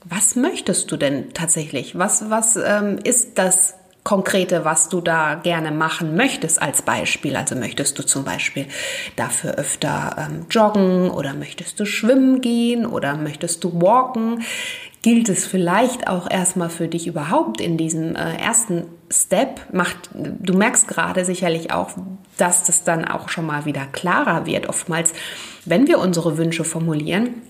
Was 0.05 0.37
möchtest 0.37 0.91
du 0.91 0.97
denn 0.97 1.33
tatsächlich? 1.33 1.99
Was, 1.99 2.29
was 2.29 2.57
ähm, 2.57 2.99
ist 3.03 3.39
das 3.39 3.75
Konkrete, 4.11 4.65
was 4.65 4.89
du 4.89 5.01
da 5.01 5.37
gerne 5.37 5.71
machen 5.71 6.17
möchtest 6.17 6.61
als 6.61 6.83
Beispiel. 6.83 7.37
Also 7.37 7.55
möchtest 7.55 7.97
du 7.97 8.03
zum 8.03 8.25
Beispiel 8.25 8.67
dafür 9.15 9.53
öfter 9.53 10.17
ähm, 10.19 10.47
joggen 10.51 11.13
oder 11.13 11.33
möchtest 11.33 11.79
du 11.79 11.85
schwimmen 11.85 12.41
gehen 12.41 12.87
oder 12.87 13.17
möchtest 13.17 13.63
du 13.63 13.81
walken? 13.81 14.43
Gilt 15.03 15.29
es 15.29 15.47
vielleicht 15.47 16.09
auch 16.09 16.29
erstmal 16.29 16.71
für 16.71 16.89
dich 16.89 17.07
überhaupt 17.07 17.61
in 17.61 17.77
diesem 17.77 18.17
äh, 18.17 18.35
ersten 18.35 18.87
Step? 19.13 19.73
Macht, 19.73 20.11
du 20.13 20.55
merkst 20.55 20.89
gerade 20.89 21.25
sicherlich 21.25 21.73
auch, 21.73 21.91
dass 22.37 22.65
das 22.65 22.83
dann 22.83 23.05
auch 23.05 23.29
schon 23.29 23.47
mal 23.47 23.65
wieder 23.65 23.87
klarer 23.87 24.45
wird. 24.45 24.69
Oftmals, 24.69 25.13
wenn 25.67 25.87
wir 25.87 26.01
unsere 26.01 26.37
Wünsche 26.37 26.65
formulieren, 26.65 27.43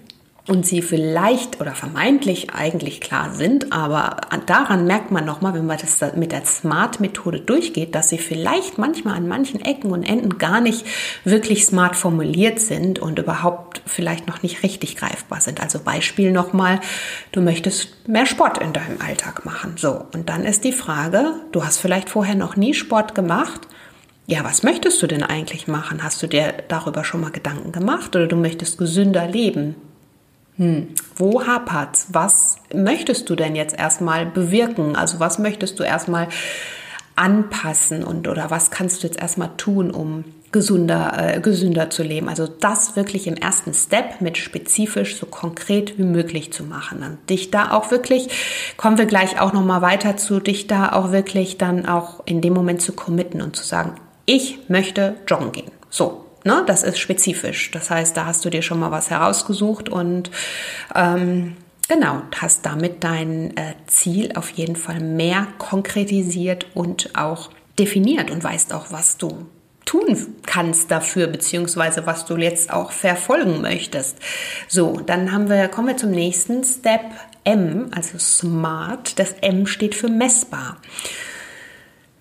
und 0.51 0.67
sie 0.67 0.83
vielleicht 0.83 1.61
oder 1.61 1.77
vermeintlich 1.77 2.51
eigentlich 2.53 3.01
klar 3.01 3.33
sind, 3.33 3.73
aber 3.73 4.17
daran 4.47 4.85
merkt 4.85 5.13
man 5.13 5.25
nochmal, 5.25 5.55
wenn 5.55 5.65
man 5.65 5.79
das 5.79 6.01
mit 6.17 6.33
der 6.33 6.45
Smart-Methode 6.45 7.39
durchgeht, 7.41 7.95
dass 7.95 8.09
sie 8.09 8.19
vielleicht 8.19 8.77
manchmal 8.77 9.15
an 9.15 9.29
manchen 9.29 9.61
Ecken 9.61 9.93
und 9.93 10.03
Enden 10.03 10.39
gar 10.39 10.61
nicht 10.61 10.85
wirklich 11.23 11.65
smart 11.65 11.95
formuliert 11.95 12.59
sind 12.59 12.99
und 12.99 13.21
überhaupt 13.21 13.81
vielleicht 13.87 14.27
noch 14.27 14.43
nicht 14.43 14.65
richtig 14.65 14.97
greifbar 14.97 15.41
sind. 15.41 15.61
Also 15.61 15.79
Beispiel 15.79 16.33
nochmal, 16.33 16.81
du 17.31 17.41
möchtest 17.41 18.09
mehr 18.09 18.27
Sport 18.27 18.59
in 18.59 18.73
deinem 18.73 19.01
Alltag 19.01 19.45
machen. 19.45 19.75
So, 19.77 20.05
und 20.13 20.29
dann 20.29 20.45
ist 20.45 20.65
die 20.65 20.73
Frage, 20.73 21.35
du 21.53 21.65
hast 21.65 21.79
vielleicht 21.79 22.11
vorher 22.11 22.35
noch 22.35 22.57
nie 22.57 22.75
Sport 22.75 23.15
gemacht, 23.15 23.69
ja, 24.27 24.43
was 24.43 24.65
möchtest 24.65 25.01
du 25.01 25.07
denn 25.07 25.23
eigentlich 25.23 25.69
machen? 25.69 26.03
Hast 26.03 26.23
du 26.23 26.27
dir 26.27 26.55
darüber 26.67 27.05
schon 27.05 27.21
mal 27.21 27.31
Gedanken 27.31 27.71
gemacht 27.71 28.17
oder 28.17 28.27
du 28.27 28.37
möchtest 28.37 28.79
gesünder 28.79 29.29
leben? 29.29 29.77
Hm, 30.61 30.89
wo 31.17 31.47
hapert's? 31.47 32.09
Was 32.13 32.59
möchtest 32.75 33.31
du 33.31 33.35
denn 33.35 33.57
jetzt 33.57 33.79
erstmal 33.79 34.27
bewirken? 34.27 34.95
Also 34.95 35.19
was 35.19 35.39
möchtest 35.39 35.81
du 35.81 35.85
erstmal 35.85 36.29
anpassen 37.17 38.05
und 38.05 38.29
oder 38.29 38.51
was 38.51 38.71
kannst 38.71 39.03
du 39.03 39.07
jetzt 39.07 39.19
erstmal 39.19 39.57
tun, 39.57 39.91
um 39.91 40.25
gesünder, 40.53 41.37
äh, 41.37 41.41
gesünder 41.41 41.89
zu 41.89 42.03
leben? 42.03 42.29
Also 42.29 42.47
das 42.47 42.95
wirklich 42.95 43.27
im 43.27 43.37
ersten 43.37 43.73
Step 43.73 44.21
mit 44.21 44.37
spezifisch 44.37 45.17
so 45.17 45.25
konkret 45.25 45.97
wie 45.97 46.05
möglich 46.05 46.53
zu 46.53 46.65
machen. 46.65 47.03
Und 47.03 47.31
dich 47.31 47.51
da 47.51 47.71
auch 47.71 47.91
wirklich, 47.91 48.29
kommen 48.77 48.99
wir 48.99 49.07
gleich 49.07 49.41
auch 49.41 49.55
nochmal 49.55 49.81
weiter 49.81 50.19
zu, 50.19 50.41
dich 50.41 50.67
da 50.67 50.93
auch 50.93 51.11
wirklich 51.11 51.57
dann 51.57 51.87
auch 51.87 52.21
in 52.27 52.43
dem 52.43 52.53
Moment 52.53 52.83
zu 52.83 52.93
committen 52.93 53.41
und 53.41 53.57
zu 53.57 53.65
sagen, 53.65 53.95
ich 54.27 54.69
möchte 54.69 55.15
joggen 55.27 55.53
gehen. 55.53 55.71
So, 55.89 56.27
ne, 56.45 56.63
das 56.67 56.83
ist 56.83 56.99
spezifisch. 56.99 57.71
Das 57.71 57.91
heißt, 57.91 58.17
da 58.17 58.27
hast 58.27 58.45
du 58.45 58.51
dir 58.51 58.63
schon 58.63 58.81
mal 58.81 58.91
was 58.91 59.11
herausgesucht 59.11 59.89
und 59.89 60.31
ähm, 60.95 61.57
genau, 61.89 62.23
hast 62.37 62.67
damit 62.67 63.05
dein 63.05 63.57
äh, 63.57 63.75
Ziel 63.87 64.33
auf 64.35 64.51
jeden 64.51 64.77
Fall 64.77 65.01
mehr 65.01 65.49
konkretisiert 65.59 66.67
und 66.75 67.11
auch 67.17 67.51
definiert 67.79 68.31
und 68.31 68.43
weißt 68.43 68.73
auch, 68.75 68.87
was 68.91 69.17
du 69.17 69.47
tun 69.85 70.37
kannst 70.47 70.91
dafür, 70.91 71.27
beziehungsweise 71.27 72.07
was 72.07 72.25
du 72.25 72.37
jetzt 72.37 72.73
auch 72.73 72.93
verfolgen 72.93 73.61
möchtest. 73.61 74.19
So, 74.69 75.01
dann 75.01 75.33
haben 75.33 75.49
wir, 75.49 75.69
kommen 75.69 75.89
wir 75.89 75.97
zum 75.97 76.13
nächsten 76.13 76.63
Step 76.63 77.01
M, 77.45 77.91
also 77.95 78.19
Smart. 78.19 79.19
Das 79.19 79.35
M 79.41 79.67
steht 79.67 79.95
für 79.95 80.09
messbar. 80.09 80.77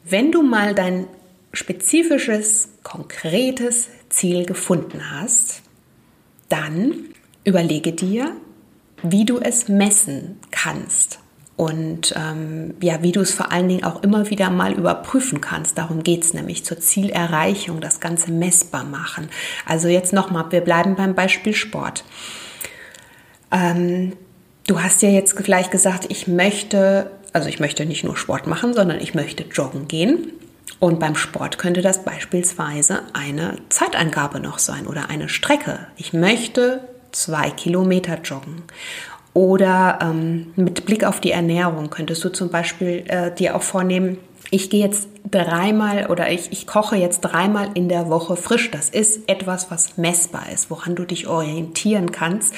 Wenn 0.03 0.31
du 0.31 0.41
mal 0.41 0.73
dein 0.73 1.07
spezifisches, 1.53 2.69
konkretes 2.83 3.89
Ziel 4.09 4.45
gefunden 4.45 5.11
hast, 5.11 5.61
dann 6.49 7.05
überlege 7.43 7.93
dir, 7.93 8.35
wie 9.03 9.25
du 9.25 9.39
es 9.39 9.67
messen 9.67 10.37
kannst 10.51 11.19
und 11.59 12.13
ähm, 12.15 12.75
ja, 12.81 13.03
wie 13.03 13.11
du 13.11 13.19
es 13.19 13.33
vor 13.33 13.51
allen 13.51 13.67
Dingen 13.67 13.83
auch 13.83 14.01
immer 14.01 14.29
wieder 14.29 14.49
mal 14.49 14.71
überprüfen 14.71 15.41
kannst. 15.41 15.77
Darum 15.77 16.03
geht 16.03 16.23
es 16.23 16.33
nämlich 16.33 16.63
zur 16.63 16.79
Zielerreichung, 16.79 17.81
das 17.81 17.99
Ganze 17.99 18.31
messbar 18.31 18.85
machen. 18.85 19.27
Also 19.65 19.89
jetzt 19.89 20.13
nochmal, 20.13 20.45
wir 20.51 20.61
bleiben 20.61 20.95
beim 20.95 21.15
Beispiel 21.15 21.53
Sport. 21.53 22.05
Ähm, 23.51 24.13
du 24.67 24.81
hast 24.81 25.01
ja 25.01 25.09
jetzt 25.09 25.37
vielleicht 25.37 25.69
gesagt, 25.69 26.05
ich 26.07 26.29
möchte, 26.29 27.11
also 27.33 27.49
ich 27.49 27.59
möchte 27.59 27.85
nicht 27.85 28.05
nur 28.05 28.15
Sport 28.15 28.47
machen, 28.47 28.73
sondern 28.73 29.01
ich 29.01 29.13
möchte 29.13 29.43
joggen 29.43 29.89
gehen. 29.89 30.31
Und 30.79 30.99
beim 30.99 31.15
Sport 31.15 31.57
könnte 31.57 31.81
das 31.81 32.05
beispielsweise 32.05 33.01
eine 33.13 33.57
Zeitangabe 33.69 34.39
noch 34.39 34.59
sein 34.59 34.87
oder 34.87 35.09
eine 35.09 35.27
Strecke. 35.27 35.87
Ich 35.97 36.13
möchte 36.13 36.87
zwei 37.11 37.49
Kilometer 37.49 38.19
joggen. 38.21 38.63
Oder 39.33 39.99
ähm, 40.01 40.53
mit 40.55 40.85
Blick 40.85 41.03
auf 41.03 41.19
die 41.19 41.31
Ernährung 41.31 41.89
könntest 41.89 42.23
du 42.23 42.29
zum 42.29 42.49
Beispiel 42.49 43.03
äh, 43.07 43.33
dir 43.33 43.55
auch 43.55 43.61
vornehmen, 43.61 44.17
ich 44.51 44.69
gehe 44.69 44.83
jetzt 44.83 45.07
dreimal 45.29 46.07
oder 46.07 46.31
ich, 46.31 46.51
ich 46.51 46.65
koche 46.65 46.95
jetzt 46.95 47.21
dreimal 47.21 47.69
in 47.75 47.87
der 47.87 48.09
Woche 48.09 48.35
frisch. 48.35 48.71
Das 48.71 48.89
ist 48.89 49.29
etwas, 49.29 49.69
was 49.69 49.97
messbar 49.97 50.45
ist, 50.51 50.71
woran 50.71 50.95
du 50.95 51.05
dich 51.05 51.27
orientieren 51.27 52.11
kannst, 52.11 52.53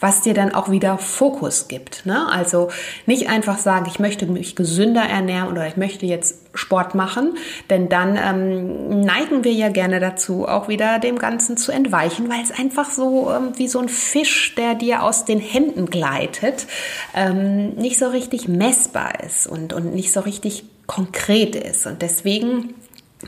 was 0.00 0.22
dir 0.22 0.34
dann 0.34 0.52
auch 0.52 0.70
wieder 0.70 0.98
Fokus 0.98 1.68
gibt. 1.68 2.04
Ne? 2.04 2.26
Also 2.28 2.70
nicht 3.06 3.28
einfach 3.28 3.58
sagen, 3.58 3.86
ich 3.88 3.98
möchte 3.98 4.26
mich 4.26 4.56
gesünder 4.56 5.02
ernähren 5.02 5.48
oder 5.48 5.66
ich 5.68 5.76
möchte 5.76 6.06
jetzt 6.06 6.40
Sport 6.54 6.94
machen, 6.94 7.36
denn 7.68 7.88
dann 7.88 8.16
ähm, 8.16 9.00
neigen 9.00 9.44
wir 9.44 9.52
ja 9.52 9.68
gerne 9.68 10.00
dazu, 10.00 10.48
auch 10.48 10.68
wieder 10.68 10.98
dem 10.98 11.18
Ganzen 11.18 11.56
zu 11.56 11.70
entweichen, 11.70 12.30
weil 12.30 12.42
es 12.42 12.50
einfach 12.50 12.90
so 12.90 13.30
ähm, 13.30 13.52
wie 13.56 13.68
so 13.68 13.78
ein 13.78 13.90
Fisch, 13.90 14.54
der 14.54 14.74
dir 14.74 15.02
aus 15.02 15.26
den 15.26 15.38
Händen 15.38 15.86
gleitet, 15.86 16.66
ähm, 17.14 17.74
nicht 17.74 17.98
so 17.98 18.08
richtig 18.08 18.48
messbar 18.48 19.22
ist 19.24 19.46
und, 19.46 19.74
und 19.74 19.94
nicht 19.94 20.12
so 20.12 20.20
richtig 20.20 20.64
konkret 20.86 21.56
ist. 21.56 21.86
Und 21.86 22.02
deswegen 22.02 22.74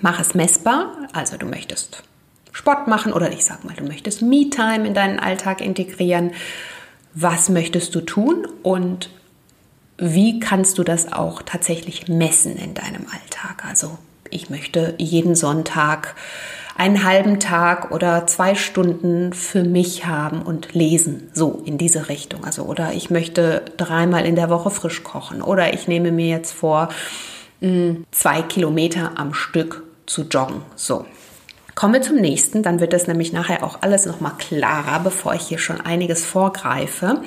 mach 0.00 0.20
es 0.20 0.34
messbar. 0.34 0.92
Also 1.12 1.36
du 1.36 1.46
möchtest 1.46 2.02
Sport 2.52 2.88
machen 2.88 3.12
oder 3.12 3.32
ich 3.32 3.44
sag 3.44 3.64
mal, 3.64 3.74
du 3.74 3.84
möchtest 3.84 4.22
Me-Time 4.22 4.86
in 4.86 4.94
deinen 4.94 5.18
Alltag 5.18 5.60
integrieren. 5.60 6.32
Was 7.14 7.48
möchtest 7.48 7.94
du 7.94 8.00
tun 8.00 8.46
und 8.62 9.10
wie 9.96 10.38
kannst 10.38 10.78
du 10.78 10.84
das 10.84 11.12
auch 11.12 11.42
tatsächlich 11.42 12.08
messen 12.08 12.56
in 12.56 12.74
deinem 12.74 13.06
Alltag? 13.12 13.64
Also 13.68 13.98
ich 14.30 14.50
möchte 14.50 14.94
jeden 14.98 15.34
Sonntag 15.34 16.14
einen 16.76 17.04
halben 17.04 17.40
Tag 17.40 17.90
oder 17.90 18.28
zwei 18.28 18.54
Stunden 18.54 19.32
für 19.32 19.64
mich 19.64 20.06
haben 20.06 20.42
und 20.42 20.74
lesen, 20.74 21.28
so 21.34 21.60
in 21.64 21.76
diese 21.76 22.08
Richtung. 22.08 22.44
Also 22.44 22.62
oder 22.62 22.92
ich 22.92 23.10
möchte 23.10 23.64
dreimal 23.76 24.24
in 24.24 24.36
der 24.36 24.48
Woche 24.48 24.70
frisch 24.70 25.02
kochen 25.02 25.42
oder 25.42 25.74
ich 25.74 25.88
nehme 25.88 26.12
mir 26.12 26.28
jetzt 26.28 26.52
vor, 26.52 26.90
zwei 27.60 28.42
Kilometer 28.42 29.12
am 29.16 29.34
Stück 29.34 29.82
zu 30.06 30.22
joggen. 30.22 30.62
So. 30.76 31.06
Kommen 31.74 31.94
wir 31.94 32.02
zum 32.02 32.16
nächsten, 32.16 32.64
dann 32.64 32.80
wird 32.80 32.92
das 32.92 33.06
nämlich 33.06 33.32
nachher 33.32 33.62
auch 33.62 33.82
alles 33.82 34.04
nochmal 34.04 34.32
klarer, 34.36 34.98
bevor 35.00 35.34
ich 35.34 35.42
hier 35.42 35.58
schon 35.58 35.80
einiges 35.80 36.24
vorgreife. 36.24 37.22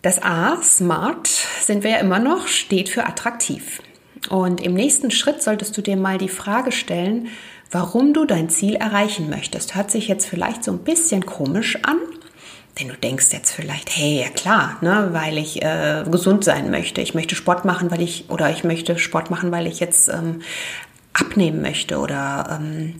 Das 0.00 0.22
A, 0.22 0.56
smart, 0.62 1.28
sind 1.60 1.84
wir 1.84 1.90
ja 1.90 1.98
immer 1.98 2.18
noch, 2.18 2.46
steht 2.46 2.88
für 2.88 3.04
attraktiv. 3.04 3.82
Und 4.30 4.62
im 4.62 4.72
nächsten 4.72 5.10
Schritt 5.10 5.42
solltest 5.42 5.76
du 5.76 5.82
dir 5.82 5.96
mal 5.96 6.16
die 6.16 6.28
Frage 6.28 6.72
stellen, 6.72 7.28
warum 7.70 8.14
du 8.14 8.24
dein 8.24 8.48
Ziel 8.48 8.76
erreichen 8.76 9.28
möchtest. 9.28 9.74
Hört 9.74 9.90
sich 9.90 10.08
jetzt 10.08 10.26
vielleicht 10.26 10.64
so 10.64 10.72
ein 10.72 10.78
bisschen 10.78 11.26
komisch 11.26 11.78
an, 11.82 11.98
denn 12.78 12.88
du 12.88 12.96
denkst 12.96 13.28
jetzt 13.32 13.52
vielleicht, 13.52 13.96
hey, 13.96 14.20
ja 14.20 14.28
klar, 14.28 14.76
ne, 14.82 15.08
weil 15.12 15.38
ich 15.38 15.62
äh, 15.62 16.04
gesund 16.10 16.44
sein 16.44 16.70
möchte. 16.70 17.00
Ich 17.00 17.14
möchte 17.14 17.34
Sport 17.34 17.64
machen, 17.64 17.90
weil 17.90 18.02
ich, 18.02 18.28
oder 18.28 18.50
ich 18.50 18.64
möchte 18.64 18.98
Sport 18.98 19.30
machen, 19.30 19.50
weil 19.50 19.66
ich 19.66 19.80
jetzt 19.80 20.08
ähm, 20.08 20.42
abnehmen 21.14 21.62
möchte 21.62 21.98
oder 21.98 22.58
ähm, 22.60 22.94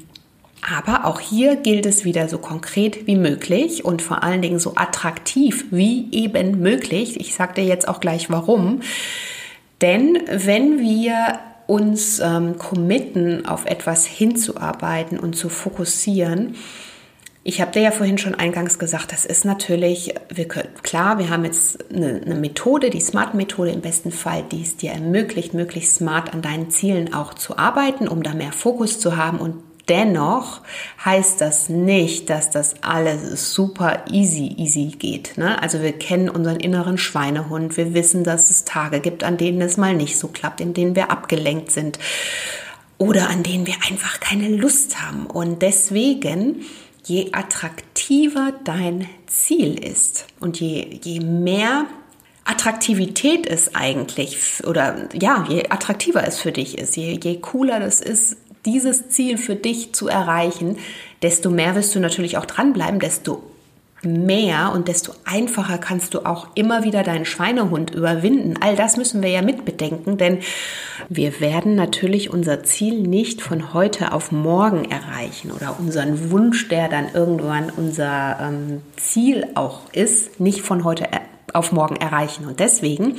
aber 0.68 1.04
auch 1.04 1.20
hier 1.20 1.56
gilt 1.56 1.86
es 1.86 2.04
wieder 2.04 2.28
so 2.28 2.38
konkret 2.38 3.06
wie 3.06 3.14
möglich 3.14 3.84
und 3.84 4.02
vor 4.02 4.24
allen 4.24 4.42
Dingen 4.42 4.58
so 4.58 4.72
attraktiv 4.74 5.66
wie 5.70 6.08
eben 6.10 6.60
möglich. 6.60 7.20
Ich 7.20 7.34
sage 7.34 7.54
dir 7.54 7.64
jetzt 7.64 7.86
auch 7.86 8.00
gleich 8.00 8.30
warum. 8.30 8.80
Denn 9.80 10.18
wenn 10.28 10.80
wir 10.80 11.38
uns 11.66 12.18
ähm, 12.18 12.58
committen, 12.58 13.46
auf 13.46 13.66
etwas 13.66 14.06
hinzuarbeiten 14.06 15.20
und 15.20 15.36
zu 15.36 15.48
fokussieren, 15.48 16.56
ich 17.48 17.60
habe 17.60 17.70
dir 17.70 17.82
ja 17.82 17.90
vorhin 17.92 18.18
schon 18.18 18.34
eingangs 18.34 18.76
gesagt, 18.76 19.12
das 19.12 19.24
ist 19.24 19.44
natürlich, 19.44 20.14
wir 20.28 20.48
können, 20.48 20.68
klar, 20.82 21.20
wir 21.20 21.30
haben 21.30 21.44
jetzt 21.44 21.78
eine, 21.92 22.20
eine 22.24 22.34
Methode, 22.34 22.90
die 22.90 23.00
Smart-Methode 23.00 23.70
im 23.70 23.82
besten 23.82 24.10
Fall, 24.10 24.42
die 24.42 24.62
es 24.62 24.76
dir 24.76 24.90
ermöglicht, 24.90 25.54
möglichst 25.54 25.94
smart 25.94 26.34
an 26.34 26.42
deinen 26.42 26.70
Zielen 26.70 27.14
auch 27.14 27.34
zu 27.34 27.56
arbeiten, 27.56 28.08
um 28.08 28.24
da 28.24 28.34
mehr 28.34 28.50
Fokus 28.52 28.98
zu 28.98 29.16
haben 29.16 29.38
und 29.38 29.62
Dennoch 29.88 30.62
heißt 31.04 31.40
das 31.40 31.68
nicht, 31.68 32.28
dass 32.28 32.50
das 32.50 32.82
alles 32.82 33.54
super 33.54 34.02
easy, 34.10 34.52
easy 34.56 34.86
geht. 34.98 35.38
Ne? 35.38 35.62
Also 35.62 35.80
wir 35.80 35.92
kennen 35.92 36.28
unseren 36.28 36.56
inneren 36.56 36.98
Schweinehund. 36.98 37.76
Wir 37.76 37.94
wissen, 37.94 38.24
dass 38.24 38.50
es 38.50 38.64
Tage 38.64 38.98
gibt, 38.98 39.22
an 39.22 39.36
denen 39.36 39.60
es 39.60 39.76
mal 39.76 39.94
nicht 39.94 40.18
so 40.18 40.26
klappt, 40.26 40.60
in 40.60 40.74
denen 40.74 40.96
wir 40.96 41.12
abgelenkt 41.12 41.70
sind 41.70 42.00
oder 42.98 43.30
an 43.30 43.44
denen 43.44 43.68
wir 43.68 43.76
einfach 43.88 44.18
keine 44.18 44.48
Lust 44.48 45.00
haben. 45.00 45.26
Und 45.26 45.62
deswegen 45.62 46.64
je 47.06 47.32
attraktiver 47.32 48.52
dein 48.64 49.08
Ziel 49.26 49.78
ist 49.78 50.26
und 50.40 50.60
je, 50.60 50.98
je 51.02 51.20
mehr 51.20 51.86
Attraktivität 52.44 53.46
es 53.46 53.74
eigentlich 53.74 54.38
oder 54.66 55.08
ja, 55.12 55.44
je 55.48 55.68
attraktiver 55.68 56.26
es 56.26 56.40
für 56.40 56.52
dich 56.52 56.78
ist, 56.78 56.96
je, 56.96 57.18
je 57.22 57.40
cooler 57.40 57.80
das 57.80 58.00
ist, 58.00 58.36
dieses 58.64 59.08
Ziel 59.08 59.38
für 59.38 59.54
dich 59.54 59.92
zu 59.92 60.08
erreichen, 60.08 60.78
desto 61.22 61.50
mehr 61.50 61.76
wirst 61.76 61.94
du 61.94 62.00
natürlich 62.00 62.38
auch 62.38 62.46
dranbleiben, 62.46 62.98
desto 62.98 63.42
mehr 64.02 64.72
und 64.74 64.88
desto 64.88 65.12
einfacher 65.24 65.78
kannst 65.78 66.14
du 66.14 66.26
auch 66.26 66.48
immer 66.54 66.84
wieder 66.84 67.02
deinen 67.02 67.24
Schweinehund 67.24 67.90
überwinden. 67.94 68.54
All 68.60 68.76
das 68.76 68.96
müssen 68.96 69.22
wir 69.22 69.30
ja 69.30 69.42
mitbedenken, 69.42 70.18
denn 70.18 70.40
wir 71.08 71.40
werden 71.40 71.74
natürlich 71.74 72.30
unser 72.30 72.62
Ziel 72.64 73.00
nicht 73.00 73.42
von 73.42 73.72
heute 73.72 74.12
auf 74.12 74.32
morgen 74.32 74.90
erreichen 74.90 75.50
oder 75.50 75.78
unseren 75.78 76.30
Wunsch, 76.30 76.68
der 76.68 76.88
dann 76.88 77.08
irgendwann 77.14 77.70
unser 77.70 78.38
ähm, 78.40 78.82
Ziel 78.96 79.46
auch 79.54 79.92
ist, 79.92 80.40
nicht 80.40 80.60
von 80.60 80.84
heute 80.84 81.08
auf 81.52 81.72
morgen 81.72 81.96
erreichen. 81.96 82.46
Und 82.46 82.60
deswegen, 82.60 83.16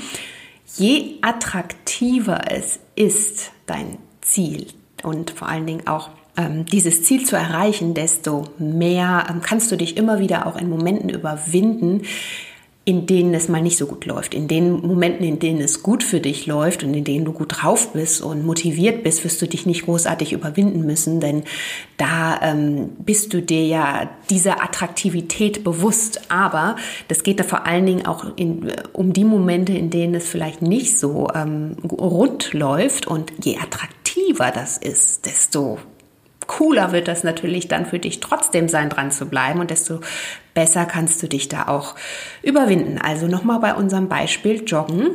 je 0.75 1.15
attraktiver 1.21 2.51
es 2.51 2.79
ist, 2.95 3.51
dein 3.65 3.97
Ziel 4.21 4.67
und 5.03 5.31
vor 5.31 5.47
allen 5.47 5.65
Dingen 5.65 5.87
auch 5.87 6.09
dieses 6.71 7.03
Ziel 7.03 7.25
zu 7.25 7.35
erreichen, 7.35 7.93
desto 7.93 8.45
mehr 8.59 9.25
ähm, 9.29 9.41
kannst 9.41 9.71
du 9.71 9.75
dich 9.75 9.97
immer 9.97 10.19
wieder 10.19 10.45
auch 10.45 10.55
in 10.55 10.69
Momenten 10.69 11.09
überwinden, 11.09 12.01
in 12.87 13.05
denen 13.05 13.33
es 13.33 13.49
mal 13.49 13.61
nicht 13.61 13.77
so 13.77 13.85
gut 13.85 14.05
läuft. 14.05 14.33
In 14.33 14.47
den 14.47 14.71
Momenten, 14.71 15.25
in 15.25 15.39
denen 15.39 15.59
es 15.59 15.83
gut 15.83 16.03
für 16.03 16.21
dich 16.21 16.45
läuft 16.45 16.85
und 16.85 16.93
in 16.93 17.03
denen 17.03 17.25
du 17.25 17.33
gut 17.33 17.61
drauf 17.61 17.91
bist 17.91 18.21
und 18.21 18.45
motiviert 18.45 19.03
bist, 19.03 19.25
wirst 19.25 19.41
du 19.41 19.45
dich 19.45 19.65
nicht 19.65 19.83
großartig 19.83 20.31
überwinden 20.31 20.85
müssen, 20.85 21.19
denn 21.19 21.43
da 21.97 22.39
ähm, 22.41 22.91
bist 22.99 23.33
du 23.33 23.41
dir 23.41 23.65
ja 23.65 24.09
dieser 24.29 24.63
Attraktivität 24.63 25.65
bewusst. 25.65 26.31
Aber 26.31 26.77
das 27.09 27.23
geht 27.23 27.41
da 27.41 27.43
vor 27.43 27.65
allen 27.65 27.85
Dingen 27.85 28.05
auch 28.05 28.23
in, 28.37 28.71
um 28.93 29.11
die 29.11 29.25
Momente, 29.25 29.73
in 29.73 29.89
denen 29.89 30.15
es 30.15 30.29
vielleicht 30.29 30.61
nicht 30.61 30.97
so 30.97 31.27
ähm, 31.35 31.75
rund 31.91 32.53
läuft. 32.53 33.05
Und 33.05 33.33
je 33.43 33.57
attraktiver 33.57 34.51
das 34.51 34.77
ist, 34.77 35.25
desto 35.25 35.77
cooler 36.47 36.91
wird 36.91 37.07
das 37.07 37.23
natürlich 37.23 37.67
dann 37.67 37.85
für 37.85 37.99
dich 37.99 38.19
trotzdem 38.19 38.67
sein, 38.69 38.89
dran 38.89 39.11
zu 39.11 39.27
bleiben 39.27 39.59
und 39.59 39.69
desto 39.69 39.99
besser 40.53 40.85
kannst 40.85 41.21
du 41.21 41.27
dich 41.27 41.49
da 41.49 41.67
auch 41.67 41.95
überwinden. 42.41 42.97
Also 42.97 43.27
nochmal 43.27 43.59
bei 43.59 43.73
unserem 43.73 44.09
Beispiel 44.09 44.63
Joggen. 44.65 45.11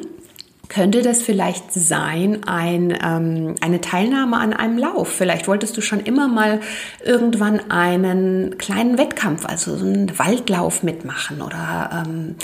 Könnte 0.69 1.03
das 1.03 1.21
vielleicht 1.21 1.71
sein, 1.73 2.45
ein, 2.47 2.97
ähm, 3.05 3.57
eine 3.61 3.83
Teilnahme 3.83 4.39
an 4.39 4.55
einem 4.55 4.79
Lauf? 4.79 5.09
Vielleicht 5.09 5.47
wolltest 5.47 5.77
du 5.77 5.83
schon 5.83 6.01
immer 6.01 6.29
mal 6.29 6.61
irgendwann 7.05 7.71
einen 7.71 8.57
kleinen 8.57 8.97
Wettkampf, 8.97 9.45
also 9.45 9.77
so 9.77 9.85
einen 9.85 10.19
Waldlauf 10.19 10.83
mitmachen 10.83 11.43
oder 11.43 12.05
ähm, 12.07 12.37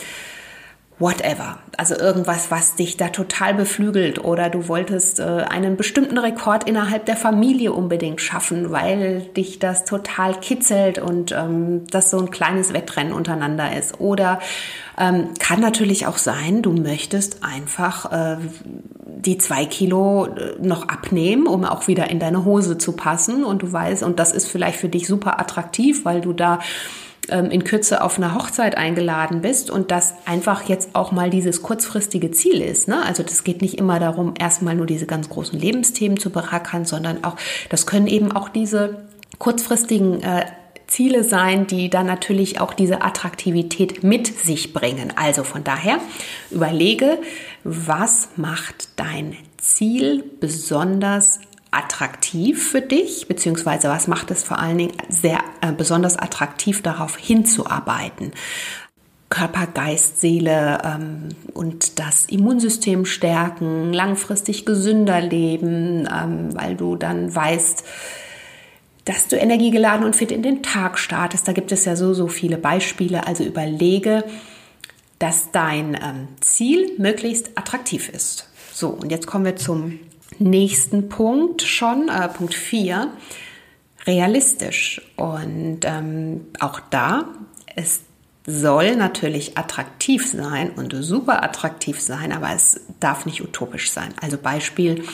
whatever. 0.98 1.58
Also 1.76 1.96
irgendwas, 1.96 2.50
was 2.50 2.74
dich 2.74 2.96
da 2.96 3.08
total 3.08 3.54
beflügelt 3.54 4.24
oder 4.24 4.50
du 4.50 4.66
wolltest 4.66 5.20
äh, 5.20 5.22
einen 5.22 5.76
bestimmten 5.76 6.18
Rekord 6.18 6.68
innerhalb 6.68 7.06
der 7.06 7.16
Familie 7.16 7.72
unbedingt 7.72 8.20
schaffen, 8.20 8.72
weil 8.72 9.20
dich 9.36 9.60
das 9.60 9.84
total 9.84 10.34
kitzelt 10.34 10.98
und 10.98 11.30
ähm, 11.32 11.86
das 11.90 12.10
so 12.10 12.18
ein 12.18 12.30
kleines 12.30 12.72
Wettrennen 12.72 13.12
untereinander 13.12 13.76
ist. 13.76 14.00
Oder 14.00 14.40
ähm, 14.98 15.28
kann 15.38 15.60
natürlich 15.60 16.06
auch 16.06 16.18
sein, 16.18 16.62
du 16.62 16.72
möchtest 16.72 17.44
einfach 17.44 18.10
äh, 18.10 18.36
die 19.06 19.38
zwei 19.38 19.66
Kilo 19.66 20.26
äh, 20.26 20.56
noch 20.60 20.88
abnehmen, 20.88 21.46
um 21.46 21.64
auch 21.64 21.86
wieder 21.86 22.10
in 22.10 22.18
deine 22.18 22.44
Hose 22.44 22.76
zu 22.76 22.92
passen 22.92 23.44
und 23.44 23.62
du 23.62 23.72
weißt, 23.72 24.02
und 24.02 24.18
das 24.18 24.32
ist 24.32 24.48
vielleicht 24.48 24.78
für 24.78 24.88
dich 24.88 25.06
super 25.06 25.38
attraktiv, 25.38 26.04
weil 26.04 26.20
du 26.20 26.32
da 26.32 26.58
ähm, 27.30 27.50
in 27.50 27.64
Kürze 27.64 28.02
auf 28.02 28.18
einer 28.18 28.34
Hochzeit 28.34 28.76
eingeladen 28.76 29.40
bist 29.40 29.70
und 29.70 29.90
das 29.90 30.14
einfach 30.24 30.68
jetzt 30.68 30.94
auch 30.94 31.12
mal 31.12 31.30
dieses 31.30 31.62
kurzfristige 31.62 32.30
Ziel 32.30 32.60
ist. 32.60 32.88
Ne? 32.88 33.04
Also 33.04 33.22
das 33.22 33.44
geht 33.44 33.62
nicht 33.62 33.78
immer 33.78 33.98
darum, 33.98 34.34
erstmal 34.38 34.74
nur 34.74 34.86
diese 34.86 35.06
ganz 35.06 35.28
großen 35.28 35.58
Lebensthemen 35.58 36.18
zu 36.18 36.30
berackern, 36.30 36.84
sondern 36.84 37.24
auch, 37.24 37.36
das 37.70 37.86
können 37.86 38.06
eben 38.06 38.32
auch 38.32 38.48
diese 38.48 39.06
kurzfristigen 39.38 40.22
äh, 40.22 40.46
Ziele 40.88 41.22
sein, 41.22 41.66
die 41.66 41.90
dann 41.90 42.06
natürlich 42.06 42.60
auch 42.60 42.72
diese 42.72 43.02
Attraktivität 43.02 44.02
mit 44.02 44.26
sich 44.26 44.72
bringen. 44.72 45.12
Also 45.16 45.44
von 45.44 45.62
daher 45.62 45.98
überlege, 46.50 47.18
was 47.62 48.30
macht 48.36 48.88
dein 48.96 49.36
Ziel 49.58 50.24
besonders 50.40 51.40
attraktiv 51.70 52.70
für 52.70 52.80
dich, 52.80 53.28
beziehungsweise 53.28 53.88
was 53.88 54.08
macht 54.08 54.30
es 54.30 54.42
vor 54.42 54.58
allen 54.58 54.78
Dingen 54.78 54.92
sehr 55.08 55.40
äh, 55.60 55.72
besonders 55.72 56.16
attraktiv, 56.16 56.82
darauf 56.82 57.16
hinzuarbeiten. 57.16 58.32
Körper, 59.30 59.66
Geist, 59.66 60.20
Seele 60.20 60.78
ähm, 60.84 61.28
und 61.52 61.98
das 61.98 62.24
Immunsystem 62.24 63.04
stärken, 63.04 63.92
langfristig 63.92 64.64
gesünder 64.64 65.20
leben, 65.20 66.08
ähm, 66.10 66.54
weil 66.54 66.76
du 66.76 66.96
dann 66.96 67.34
weißt, 67.34 67.84
dass 69.04 69.28
du 69.28 69.36
energiegeladen 69.36 70.04
und 70.04 70.16
fit 70.16 70.32
in 70.32 70.42
den 70.42 70.62
Tag 70.62 70.98
startest. 70.98 71.46
Da 71.46 71.52
gibt 71.52 71.72
es 71.72 71.84
ja 71.84 71.96
so, 71.96 72.14
so 72.14 72.28
viele 72.28 72.56
Beispiele. 72.58 73.26
Also 73.26 73.44
überlege, 73.44 74.24
dass 75.18 75.50
dein 75.50 75.94
ähm, 75.94 76.28
Ziel 76.40 76.92
möglichst 76.98 77.56
attraktiv 77.56 78.08
ist. 78.08 78.48
So, 78.72 78.88
und 78.88 79.10
jetzt 79.10 79.26
kommen 79.26 79.44
wir 79.44 79.56
zum 79.56 79.98
nächsten 80.38 81.08
Punkt 81.08 81.62
schon, 81.62 82.08
äh, 82.08 82.28
Punkt 82.28 82.54
4, 82.54 83.12
realistisch. 84.06 85.02
Und 85.16 85.80
ähm, 85.84 86.46
auch 86.60 86.80
da, 86.90 87.24
es 87.76 88.00
soll 88.46 88.96
natürlich 88.96 89.58
attraktiv 89.58 90.26
sein 90.26 90.70
und 90.70 90.94
super 91.00 91.42
attraktiv 91.42 92.00
sein, 92.00 92.32
aber 92.32 92.50
es 92.54 92.80
darf 92.98 93.26
nicht 93.26 93.42
utopisch 93.42 93.90
sein. 93.90 94.14
Also 94.22 94.38
Beispiel, 94.38 95.04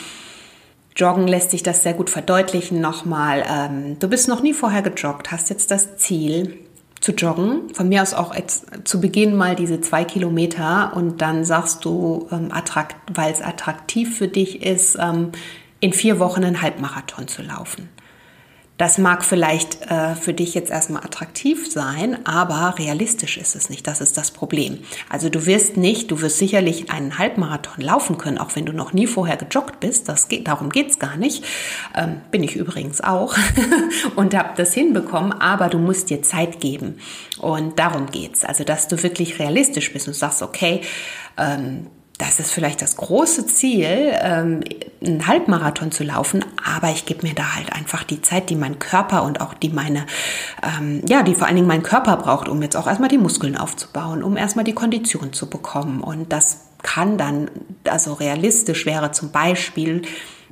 Joggen 0.95 1.27
lässt 1.27 1.51
sich 1.51 1.61
das 1.61 1.83
sehr 1.83 1.93
gut 1.93 2.09
verdeutlichen. 2.09 2.79
Nochmal, 2.79 3.43
ähm, 3.47 3.99
du 3.99 4.07
bist 4.07 4.29
noch 4.29 4.41
nie 4.41 4.53
vorher 4.53 4.81
gejoggt, 4.81 5.31
hast 5.31 5.49
jetzt 5.49 5.69
das 5.69 5.97
Ziel, 5.97 6.64
zu 7.05 7.11
joggen. 7.11 7.73
Von 7.73 7.87
mir 7.87 8.01
aus 8.01 8.15
auch 8.15 8.35
jetzt 8.35 8.65
zu 8.83 8.99
Beginn 8.99 9.35
mal 9.35 9.55
diese 9.55 9.79
zwei 9.79 10.03
Kilometer 10.03 10.93
und 10.95 11.21
dann 11.21 11.45
sagst 11.45 11.85
du, 11.85 12.27
ähm, 12.31 12.49
weil 13.13 13.31
es 13.31 13.41
attraktiv 13.41 14.17
für 14.17 14.27
dich 14.27 14.63
ist, 14.63 14.97
ähm, 14.99 15.31
in 15.79 15.93
vier 15.93 16.17
Wochen 16.17 16.43
einen 16.43 16.63
Halbmarathon 16.63 17.27
zu 17.27 17.43
laufen. 17.43 17.89
Das 18.77 18.97
mag 18.97 19.23
vielleicht 19.23 19.89
äh, 19.89 20.15
für 20.15 20.33
dich 20.33 20.53
jetzt 20.53 20.69
erstmal 20.69 21.03
attraktiv 21.03 21.71
sein, 21.71 22.25
aber 22.25 22.75
realistisch 22.77 23.37
ist 23.37 23.55
es 23.55 23.69
nicht. 23.69 23.87
Das 23.87 24.01
ist 24.01 24.17
das 24.17 24.31
Problem. 24.31 24.79
Also 25.09 25.29
du 25.29 25.45
wirst 25.45 25.77
nicht, 25.77 26.11
du 26.11 26.21
wirst 26.21 26.39
sicherlich 26.39 26.91
einen 26.91 27.17
Halbmarathon 27.17 27.83
laufen 27.83 28.17
können, 28.17 28.37
auch 28.37 28.55
wenn 28.55 28.65
du 28.65 28.73
noch 28.73 28.91
nie 28.91 29.07
vorher 29.07 29.37
gejoggt 29.37 29.79
bist. 29.79 30.09
Das 30.09 30.27
geht, 30.27 30.47
darum 30.47 30.69
geht's 30.69 30.99
gar 30.99 31.15
nicht. 31.15 31.45
Ähm, 31.95 32.21
bin 32.31 32.43
ich 32.43 32.57
übrigens 32.57 32.99
auch 32.99 33.35
und 34.17 34.35
habe 34.35 34.49
das 34.57 34.73
hinbekommen. 34.73 35.31
Aber 35.31 35.69
du 35.69 35.77
musst 35.77 36.09
dir 36.09 36.21
Zeit 36.21 36.59
geben 36.59 36.99
und 37.39 37.79
darum 37.79 38.07
geht's. 38.07 38.43
Also 38.43 38.65
dass 38.65 38.89
du 38.89 39.01
wirklich 39.01 39.39
realistisch 39.39 39.93
bist 39.93 40.07
und 40.07 40.15
sagst, 40.15 40.41
okay. 40.41 40.81
Ähm, 41.37 41.87
das 42.17 42.39
ist 42.39 42.51
vielleicht 42.51 42.81
das 42.81 42.95
große 42.95 43.45
Ziel, 43.47 44.13
ähm, 44.21 44.61
einen 45.05 45.27
Halbmarathon 45.27 45.91
zu 45.91 46.03
laufen, 46.03 46.45
aber 46.63 46.89
ich 46.91 47.05
gebe 47.05 47.27
mir 47.27 47.33
da 47.33 47.55
halt 47.55 47.73
einfach 47.73 48.03
die 48.03 48.21
Zeit, 48.21 48.49
die 48.49 48.55
mein 48.55 48.79
Körper 48.79 49.23
und 49.23 49.41
auch 49.41 49.53
die 49.53 49.69
meine, 49.69 50.05
ähm, 50.63 51.01
ja, 51.07 51.23
die 51.23 51.35
vor 51.35 51.47
allen 51.47 51.57
Dingen 51.57 51.67
mein 51.67 51.83
Körper 51.83 52.15
braucht, 52.17 52.47
um 52.47 52.61
jetzt 52.61 52.77
auch 52.77 52.87
erstmal 52.87 53.09
die 53.09 53.17
Muskeln 53.17 53.57
aufzubauen, 53.57 54.23
um 54.23 54.37
erstmal 54.37 54.65
die 54.65 54.73
Kondition 54.73 55.33
zu 55.33 55.49
bekommen. 55.49 56.01
Und 56.01 56.31
das 56.31 56.61
kann 56.83 57.17
dann, 57.17 57.49
also 57.83 58.13
realistisch 58.13 58.85
wäre 58.85 59.11
zum 59.11 59.31
Beispiel 59.31 60.03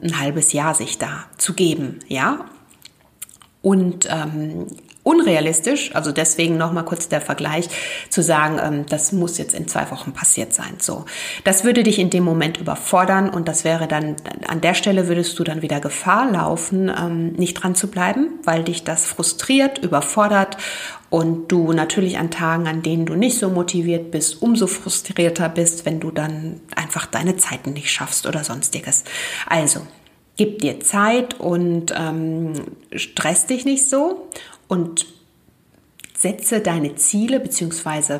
ein 0.02 0.19
halbes 0.19 0.52
Jahr 0.52 0.76
sich 0.76 0.97
da 0.97 1.26
zu 1.38 1.54
geben, 1.54 1.99
ja. 2.08 2.45
Und 3.63 4.08
ähm, 4.12 4.67
unrealistisch, 5.04 5.95
also 5.95 6.12
deswegen 6.12 6.58
nochmal 6.58 6.84
kurz 6.86 7.08
der 7.08 7.21
Vergleich, 7.21 7.69
zu 8.10 8.21
sagen, 8.21 8.60
ähm, 8.62 8.86
das 8.88 9.13
muss 9.13 9.38
jetzt 9.38 9.54
in 9.54 9.69
zwei 9.69 9.89
Wochen 9.89 10.13
passiert 10.13 10.54
sein. 10.54 10.76
So, 10.80 11.06
das 11.45 11.63
würde 11.63 11.84
dich 11.84 11.97
in 11.97 12.10
dem 12.10 12.26
Moment 12.26 12.58
überfordern 12.58 13.30
und 13.30 13.47
das 13.47 13.63
wäre 13.63 13.88
dann, 13.88 14.17
an 14.47 14.60
der 14.60 14.73
Stelle 14.73 15.08
würdest 15.08 15.39
du 15.39 15.45
dann 15.45 15.62
wieder 15.62 15.80
Gefahr 15.80 16.30
laufen, 16.30 16.89
ähm, 16.89 17.34
nicht 17.34 17.56
dran 17.56 17.73
zu 17.73 17.88
bleiben, 17.88 18.39
weil 18.43 18.63
dich 18.63 18.84
das 18.84 19.06
frustriert, 19.06 19.78
überfordert 19.78 20.58
und 21.10 21.49
du 21.49 21.73
natürlich 21.73 22.17
an 22.17 22.32
Tagen, 22.32 22.67
an 22.67 22.82
denen 22.82 23.06
du 23.06 23.15
nicht 23.15 23.39
so 23.39 23.49
motiviert 23.49 24.12
bist, 24.12 24.41
umso 24.41 24.67
frustrierter 24.67 25.47
bist, 25.47 25.86
wenn 25.86 26.02
du 26.02 26.12
dann 26.12 26.60
einfach 26.76 27.06
deine 27.06 27.38
Zeiten 27.38 27.71
nicht 27.71 27.91
schaffst 27.91 28.26
oder 28.26 28.43
sonstiges. 28.43 29.04
Also, 29.47 29.82
gib 30.37 30.59
dir 30.59 30.79
Zeit 30.79 31.39
und 31.39 31.93
ähm, 31.97 32.53
stress 32.95 33.45
dich 33.45 33.65
nicht 33.65 33.89
so 33.89 34.29
und 34.67 35.05
setze 36.17 36.61
deine 36.61 36.95
Ziele 36.95 37.39
bzw. 37.39 38.19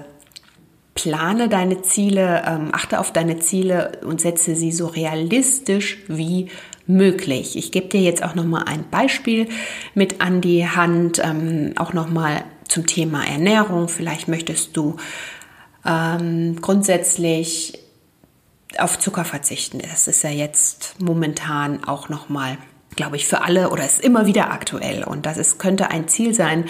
plane 0.94 1.50
deine 1.50 1.82
Ziele, 1.82 2.44
ähm, 2.46 2.70
achte 2.72 3.00
auf 3.00 3.12
deine 3.12 3.40
Ziele 3.40 4.00
und 4.06 4.22
setze 4.22 4.56
sie 4.56 4.72
so 4.72 4.88
realistisch 4.88 5.98
wie 6.08 6.50
möglich. 6.86 7.56
Ich 7.56 7.72
gebe 7.72 7.88
dir 7.88 8.02
jetzt 8.02 8.24
auch 8.24 8.36
noch 8.36 8.46
mal 8.46 8.64
ein 8.64 8.86
Beispiel 8.92 9.48
mit 9.96 10.22
an 10.22 10.42
die 10.42 10.68
Hand, 10.68 11.22
ähm, 11.24 11.74
auch 11.78 11.94
noch 11.94 12.10
mal 12.10 12.44
zum 12.68 12.86
Thema 12.86 13.26
Ernährung. 13.26 13.88
Vielleicht 13.88 14.28
möchtest 14.28 14.76
du 14.76 14.98
ähm, 15.86 16.58
grundsätzlich 16.62 17.80
auf 18.80 19.00
Zucker 19.00 19.26
verzichten. 19.26 19.80
Das 19.80 20.08
ist 20.08 20.24
ja 20.24 20.30
jetzt 20.30 20.96
momentan 21.00 21.84
auch 21.84 22.10
noch 22.10 22.30
mal 22.30 22.58
glaube 22.96 23.16
ich, 23.16 23.26
für 23.26 23.42
alle 23.42 23.70
oder 23.70 23.86
ist 23.86 24.02
immer 24.02 24.26
wieder 24.26 24.52
aktuell. 24.52 25.04
Und 25.04 25.26
das 25.26 25.38
ist, 25.38 25.60
könnte 25.60 25.90
ein 25.90 26.08
Ziel 26.08 26.34
sein 26.34 26.66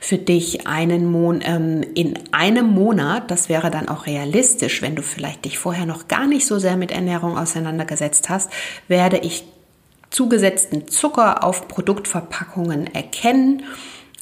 für 0.00 0.18
dich, 0.18 0.66
einen 0.66 1.10
Mon 1.10 1.40
ähm, 1.42 1.82
in 1.94 2.18
einem 2.32 2.66
Monat, 2.66 3.30
das 3.30 3.48
wäre 3.48 3.70
dann 3.70 3.88
auch 3.88 4.06
realistisch, 4.06 4.82
wenn 4.82 4.96
du 4.96 5.02
vielleicht 5.02 5.44
dich 5.44 5.58
vorher 5.58 5.86
noch 5.86 6.08
gar 6.08 6.26
nicht 6.26 6.46
so 6.46 6.58
sehr 6.58 6.76
mit 6.76 6.90
Ernährung 6.90 7.36
auseinandergesetzt 7.36 8.28
hast, 8.28 8.50
werde 8.88 9.18
ich 9.18 9.44
zugesetzten 10.10 10.88
Zucker 10.88 11.44
auf 11.44 11.68
Produktverpackungen 11.68 12.94
erkennen 12.94 13.64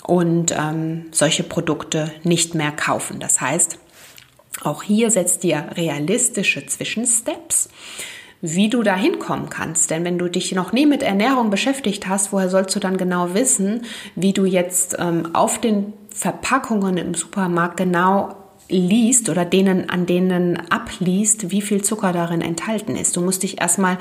und 0.07 0.53
ähm, 0.53 1.07
solche 1.13 1.45
Produkte 1.45 2.11
nicht 2.25 2.55
mehr 2.55 2.73
kaufen. 2.73 3.21
Das 3.21 3.41
heißt, 3.41 3.79
auch 4.63 4.83
hier 4.83 5.11
setzt 5.11 5.43
dir 5.43 5.67
realistische 5.77 6.67
Zwischensteps 6.67 7.69
wie 8.47 8.69
du 8.69 8.83
da 8.83 8.95
hinkommen 8.95 9.49
kannst. 9.49 9.91
Denn 9.91 10.05
wenn 10.05 10.19
du 10.19 10.29
dich 10.29 10.53
noch 10.53 10.71
nie 10.71 10.85
mit 10.85 11.03
Ernährung 11.03 11.49
beschäftigt 11.49 12.09
hast, 12.09 12.31
woher 12.31 12.51
sollst 12.51 12.77
du 12.77 12.79
dann 12.79 12.99
genau 12.99 13.33
wissen, 13.33 13.87
wie 14.17 14.35
du 14.35 14.45
jetzt 14.45 14.97
ähm, 14.99 15.35
auf 15.35 15.59
den 15.59 15.95
Verpackungen 16.15 16.99
im 16.99 17.15
Supermarkt 17.15 17.79
genau 17.79 18.37
liest 18.69 19.31
oder 19.31 19.47
denen 19.47 19.89
an 19.89 20.05
denen 20.05 20.59
abliest, 20.71 21.51
wie 21.53 21.63
viel 21.63 21.83
Zucker 21.83 22.13
darin 22.13 22.43
enthalten 22.43 22.97
ist. 22.97 23.17
Du 23.17 23.23
musst 23.23 23.43
dich 23.43 23.63
erstmal 23.63 23.97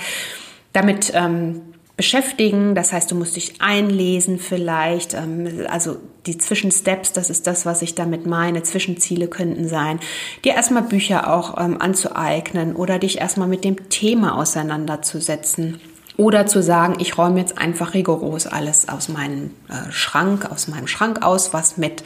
damit 0.73 1.13
ähm, 1.15 1.61
beschäftigen. 1.95 2.75
Das 2.75 2.91
heißt, 2.91 3.11
du 3.11 3.15
musst 3.15 3.35
dich 3.35 3.61
einlesen 3.61 4.39
vielleicht. 4.39 5.13
Ähm, 5.13 5.65
also 5.69 5.97
die 6.25 6.37
Zwischensteps, 6.37 7.13
das 7.13 7.29
ist 7.29 7.47
das, 7.47 7.65
was 7.65 7.81
ich 7.81 7.95
damit 7.95 8.25
meine. 8.25 8.63
Zwischenziele 8.63 9.27
könnten 9.27 9.67
sein, 9.67 9.99
dir 10.43 10.53
erstmal 10.53 10.83
Bücher 10.83 11.31
auch 11.31 11.57
ähm, 11.59 11.79
anzueignen 11.79 12.75
oder 12.75 12.99
dich 12.99 13.19
erstmal 13.19 13.47
mit 13.47 13.63
dem 13.63 13.89
Thema 13.89 14.37
auseinanderzusetzen. 14.37 15.79
Oder 16.15 16.45
zu 16.45 16.61
sagen, 16.61 16.97
ich 16.99 17.17
räume 17.17 17.39
jetzt 17.39 17.57
einfach 17.57 17.95
rigoros 17.95 18.45
alles 18.45 18.87
aus 18.87 19.09
meinem 19.09 19.49
äh, 19.67 19.91
Schrank, 19.91 20.51
aus 20.51 20.67
meinem 20.67 20.85
Schrank 20.85 21.25
aus, 21.25 21.53
was 21.53 21.77
mit 21.77 22.03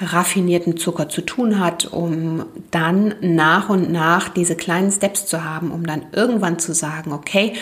raffiniertem 0.00 0.76
Zucker 0.76 1.08
zu 1.08 1.20
tun 1.20 1.60
hat, 1.60 1.86
um 1.86 2.46
dann 2.72 3.14
nach 3.20 3.68
und 3.68 3.92
nach 3.92 4.28
diese 4.28 4.56
kleinen 4.56 4.90
Steps 4.90 5.26
zu 5.26 5.44
haben, 5.44 5.70
um 5.70 5.86
dann 5.86 6.06
irgendwann 6.10 6.58
zu 6.58 6.74
sagen, 6.74 7.12
okay, 7.12 7.52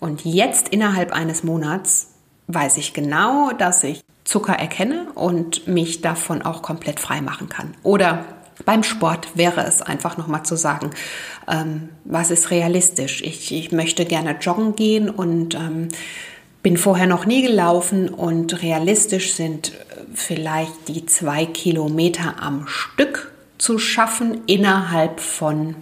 und 0.00 0.24
jetzt 0.24 0.70
innerhalb 0.70 1.12
eines 1.12 1.44
Monats 1.44 2.08
weiß 2.48 2.78
ich 2.78 2.94
genau, 2.94 3.52
dass 3.52 3.84
ich 3.84 4.02
Zucker 4.24 4.54
erkenne 4.54 5.08
und 5.14 5.66
mich 5.66 6.00
davon 6.00 6.42
auch 6.42 6.62
komplett 6.62 7.00
frei 7.00 7.20
machen 7.20 7.48
kann. 7.48 7.74
Oder 7.82 8.24
beim 8.64 8.82
Sport 8.82 9.36
wäre 9.36 9.64
es 9.64 9.82
einfach 9.82 10.16
nochmal 10.16 10.44
zu 10.44 10.56
sagen, 10.56 10.90
ähm, 11.48 11.90
was 12.04 12.30
ist 12.30 12.50
realistisch? 12.50 13.22
Ich, 13.22 13.52
ich, 13.52 13.72
möchte 13.72 14.04
gerne 14.04 14.36
joggen 14.40 14.76
gehen 14.76 15.08
und 15.08 15.54
ähm, 15.54 15.88
bin 16.62 16.76
vorher 16.76 17.06
noch 17.06 17.24
nie 17.24 17.42
gelaufen 17.42 18.08
und 18.08 18.62
realistisch 18.62 19.32
sind 19.32 19.72
vielleicht 20.14 20.88
die 20.88 21.06
zwei 21.06 21.46
Kilometer 21.46 22.42
am 22.42 22.66
Stück 22.66 23.32
zu 23.58 23.78
schaffen 23.78 24.42
innerhalb 24.46 25.20
von 25.20 25.74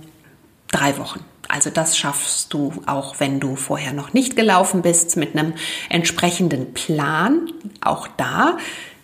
drei 0.69 0.99
Wochen. 0.99 1.25
Also 1.49 1.71
das 1.71 1.97
schaffst 1.97 2.53
du 2.53 2.73
auch, 2.87 3.17
wenn 3.19 3.41
du 3.41 3.57
vorher 3.57 3.93
noch 3.93 4.13
nicht 4.13 4.37
gelaufen 4.37 4.83
bist, 4.83 5.17
mit 5.17 5.37
einem 5.37 5.55
entsprechenden 5.89 6.75
Plan. 6.75 7.51
Auch 7.81 8.07
da 8.17 8.59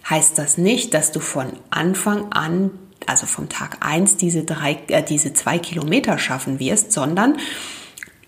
heißt 0.08 0.38
das 0.38 0.58
nicht, 0.58 0.92
dass 0.92 1.10
du 1.10 1.20
von 1.20 1.46
Anfang 1.70 2.32
an, 2.32 2.70
also 3.06 3.26
vom 3.26 3.48
Tag 3.48 3.78
eins 3.80 4.16
diese 4.16 4.44
drei, 4.44 4.78
äh, 4.88 5.02
diese 5.02 5.32
zwei 5.32 5.58
Kilometer 5.58 6.18
schaffen 6.18 6.60
wirst, 6.60 6.92
sondern 6.92 7.38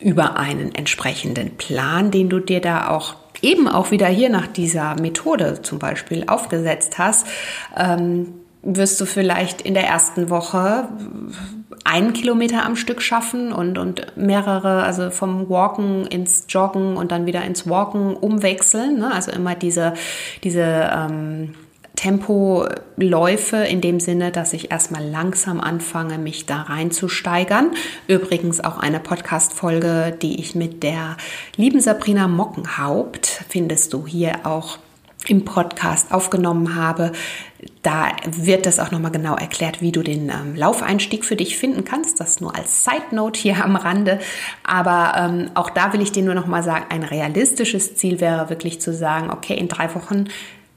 über 0.01 0.37
einen 0.37 0.75
entsprechenden 0.75 1.57
Plan, 1.57 2.11
den 2.11 2.29
du 2.29 2.41
dir 2.41 2.61
da 2.61 2.89
auch 2.89 3.17
eben 3.43 3.69
auch 3.69 3.91
wieder 3.91 4.07
hier 4.07 4.31
nach 4.31 4.47
dieser 4.47 4.99
Methode 5.01 5.61
zum 5.63 5.79
Beispiel 5.79 6.25
aufgesetzt 6.27 6.99
hast, 6.99 7.27
ähm, 7.77 8.35
wirst 8.67 9.01
du 9.01 9.07
vielleicht 9.07 9.63
in 9.63 9.75
der 9.75 9.85
ersten 9.85 10.29
Woche 10.29 10.89
einen 11.85 12.13
Kilometer 12.13 12.65
am 12.65 12.75
Stück 12.75 13.01
schaffen 13.01 13.53
und, 13.53 13.79
und 13.79 14.17
mehrere, 14.17 14.83
also 14.83 15.11
vom 15.11 15.49
Walken 15.49 16.07
ins 16.07 16.47
Joggen 16.49 16.97
und 16.97 17.13
dann 17.13 17.27
wieder 17.27 17.45
ins 17.45 17.69
Walken 17.69 18.15
umwechseln. 18.15 18.99
Ne? 18.99 19.13
Also 19.15 19.31
immer 19.31 19.55
diese, 19.55 19.95
diese 20.43 20.91
ähm, 20.93 21.55
Tempoläufe 21.95 23.57
in 23.57 23.81
dem 23.81 24.01
Sinne, 24.01 24.33
dass 24.33 24.53
ich 24.53 24.71
erstmal 24.71 25.05
langsam 25.05 25.61
anfange, 25.61 26.19
mich 26.19 26.45
da 26.45 26.63
reinzusteigern. 26.63 27.71
Übrigens 28.09 28.63
auch 28.63 28.79
eine 28.79 29.01
Podcast-Folge, 29.01 30.17
die 30.21 30.41
ich 30.41 30.55
mit 30.55 30.83
der 30.83 31.17
lieben 31.57 31.81
Sabrina 31.81 32.29
Mockenhaupt 32.29 33.45
findest 33.49 33.93
du 33.93 34.07
hier 34.07 34.41
auch 34.45 34.79
im 35.29 35.45
Podcast 35.45 36.13
aufgenommen 36.13 36.75
habe. 36.75 37.13
Da 37.83 38.09
wird 38.27 38.67
das 38.67 38.79
auch 38.79 38.91
nochmal 38.91 39.11
genau 39.11 39.35
erklärt, 39.37 39.81
wie 39.81 39.93
du 39.93 40.03
den 40.03 40.29
ähm, 40.29 40.55
Laufeinstieg 40.55 41.25
für 41.25 41.37
dich 41.37 41.57
finden 41.57 41.85
kannst. 41.85 42.21
Das 42.21 42.41
nur 42.41 42.55
als 42.55 42.85
Side 42.85 43.13
Note 43.15 43.41
hier 43.41 43.65
am 43.65 43.77
Rande. 43.77 44.21
Aber 44.65 45.15
ähm, 45.17 45.51
auch 45.55 45.71
da 45.71 45.93
will 45.93 46.03
ich 46.03 46.13
dir 46.13 46.23
nur 46.23 46.35
nochmal 46.35 46.63
sagen, 46.63 46.87
ein 46.91 47.03
realistisches 47.03 47.97
Ziel 47.97 48.21
wäre 48.21 48.51
wirklich 48.51 48.81
zu 48.81 48.93
sagen, 48.93 49.31
okay, 49.31 49.55
in 49.55 49.69
drei 49.69 49.95
Wochen 49.95 50.27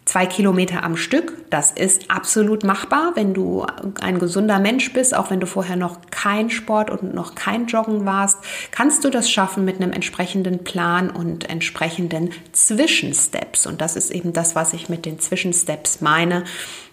zwei 0.09 0.25
Kilometer 0.25 0.83
am 0.83 0.97
Stück. 0.97 1.33
Das 1.51 1.69
ist 1.69 2.09
absolut 2.09 2.63
machbar, 2.63 3.11
wenn 3.13 3.35
du 3.35 3.67
ein 4.01 4.17
gesunder 4.17 4.57
Mensch 4.57 4.91
bist, 4.91 5.15
auch 5.15 5.29
wenn 5.29 5.39
du 5.39 5.45
vorher 5.45 5.75
noch 5.75 5.99
kein 6.09 6.49
Sport 6.49 6.89
und 6.89 7.13
noch 7.13 7.35
kein 7.35 7.67
Joggen 7.67 8.07
warst, 8.07 8.39
kannst 8.71 9.05
du 9.05 9.11
das 9.11 9.29
schaffen 9.29 9.65
mit 9.65 9.75
einem 9.75 9.91
entsprechenden 9.91 10.63
Plan 10.63 11.11
und 11.11 11.47
entsprechenden 11.47 12.31
Zwischensteps. 12.53 13.67
Und 13.67 13.81
das 13.81 13.95
ist 13.95 14.09
eben 14.09 14.33
das, 14.33 14.55
was 14.55 14.73
ich 14.73 14.89
mit 14.89 15.05
den 15.05 15.19
Zwischensteps 15.19 16.01
meine. 16.01 16.43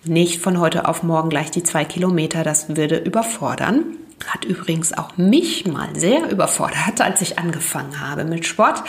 Nicht 0.05 0.43
von 0.43 0.61
heute 0.61 0.87
auf 0.87 1.03
morgen 1.03 1.31
gleich 1.31 1.51
die 1.51 1.63
zwei 1.63 1.87
Kilometer, 1.87 2.45
das 2.45 2.77
würde 2.77 2.99
überfordern. 2.99 3.97
Hat 4.27 4.45
übrigens 4.45 4.93
auch 4.97 5.17
mich 5.17 5.67
mal 5.67 5.89
sehr 5.95 6.31
überfordert, 6.31 7.01
als 7.01 7.23
ich 7.23 7.39
angefangen 7.39 8.01
habe 8.01 8.25
mit 8.25 8.47
Sport. 8.47 8.83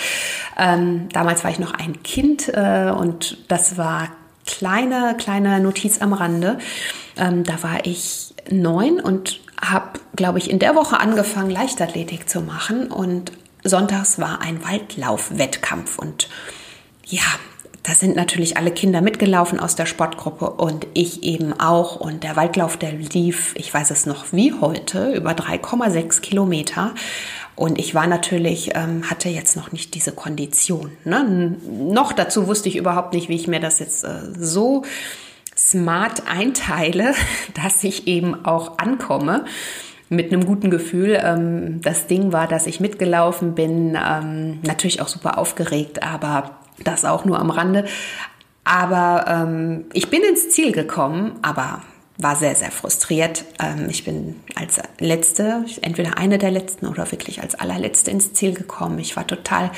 Ähm, 0.57 1.07
damals 1.13 1.43
war 1.45 1.51
ich 1.51 1.59
noch 1.59 1.73
ein 1.73 2.01
Kind 2.03 2.49
äh, 2.53 2.91
und 2.91 3.37
das 3.47 3.77
war 3.77 4.09
kleine, 4.47 5.15
kleine 5.17 5.59
Notiz 5.59 6.01
am 6.01 6.13
Rande. 6.13 6.57
Ähm, 7.17 7.43
da 7.43 7.61
war 7.61 7.85
ich 7.85 8.33
neun 8.49 8.99
und 8.99 9.39
habe, 9.61 9.99
glaube 10.15 10.39
ich, 10.39 10.49
in 10.49 10.59
der 10.59 10.75
Woche 10.75 10.99
angefangen, 10.99 11.51
Leichtathletik 11.51 12.29
zu 12.29 12.41
machen 12.41 12.91
und 12.91 13.31
sonntags 13.63 14.19
war 14.19 14.41
ein 14.41 14.63
Waldlaufwettkampf 14.63 15.99
und 15.99 16.29
ja, 17.05 17.23
da 17.87 17.93
sind 17.93 18.17
natürlich 18.17 18.57
alle 18.57 18.71
Kinder 18.71 18.99
mitgelaufen 18.99 19.61
aus 19.61 19.77
der 19.77 19.85
Sportgruppe 19.85 20.49
und 20.49 20.85
ich 20.93 21.23
eben 21.23 21.57
auch. 21.57 21.95
Und 21.95 22.23
der 22.23 22.35
Waldlauf, 22.35 22.75
der 22.75 22.91
lief, 22.91 23.53
ich 23.55 23.73
weiß 23.73 23.91
es 23.91 24.05
noch 24.05 24.33
wie 24.33 24.53
heute, 24.59 25.13
über 25.13 25.31
3,6 25.31 26.19
Kilometer. 26.19 26.93
Und 27.57 27.79
ich 27.79 27.95
war 27.95 28.05
natürlich, 28.05 28.75
ähm, 28.75 29.09
hatte 29.09 29.29
jetzt 29.29 29.57
noch 29.57 29.71
nicht 29.71 29.95
diese 29.95 30.11
Kondition. 30.11 30.91
Ne? 31.05 31.57
Noch 31.67 32.13
dazu 32.13 32.47
wusste 32.47 32.69
ich 32.69 32.75
überhaupt 32.75 33.13
nicht, 33.13 33.29
wie 33.29 33.35
ich 33.35 33.47
mir 33.47 33.59
das 33.59 33.79
jetzt 33.79 34.03
äh, 34.03 34.19
so 34.37 34.83
smart 35.57 36.21
einteile, 36.27 37.15
dass 37.55 37.83
ich 37.83 38.05
eben 38.05 38.45
auch 38.45 38.77
ankomme 38.77 39.45
mit 40.07 40.31
einem 40.31 40.45
guten 40.45 40.69
Gefühl. 40.69 41.19
Ähm, 41.19 41.81
das 41.81 42.05
Ding 42.05 42.31
war, 42.31 42.47
dass 42.47 42.67
ich 42.67 42.79
mitgelaufen 42.79 43.55
bin, 43.55 43.97
ähm, 43.99 44.59
natürlich 44.61 45.01
auch 45.01 45.07
super 45.07 45.39
aufgeregt, 45.39 46.03
aber 46.03 46.59
das 46.83 47.05
auch 47.05 47.25
nur 47.25 47.39
am 47.39 47.49
Rande. 47.49 47.85
Aber 48.65 49.25
ähm, 49.27 49.85
ich 49.93 50.11
bin 50.11 50.21
ins 50.21 50.51
Ziel 50.51 50.73
gekommen, 50.73 51.39
aber 51.41 51.81
war 52.17 52.35
sehr, 52.35 52.55
sehr 52.55 52.71
frustriert. 52.71 53.45
Ähm, 53.59 53.87
ich 53.89 54.03
bin 54.03 54.35
als 54.55 54.79
letzte, 54.99 55.65
entweder 55.81 56.17
eine 56.17 56.37
der 56.37 56.51
letzten 56.51 56.87
oder 56.87 57.11
wirklich 57.11 57.41
als 57.41 57.55
allerletzte 57.55 58.11
ins 58.11 58.33
Ziel 58.33 58.53
gekommen. 58.53 58.99
Ich 58.99 59.15
war 59.15 59.27
total 59.27 59.71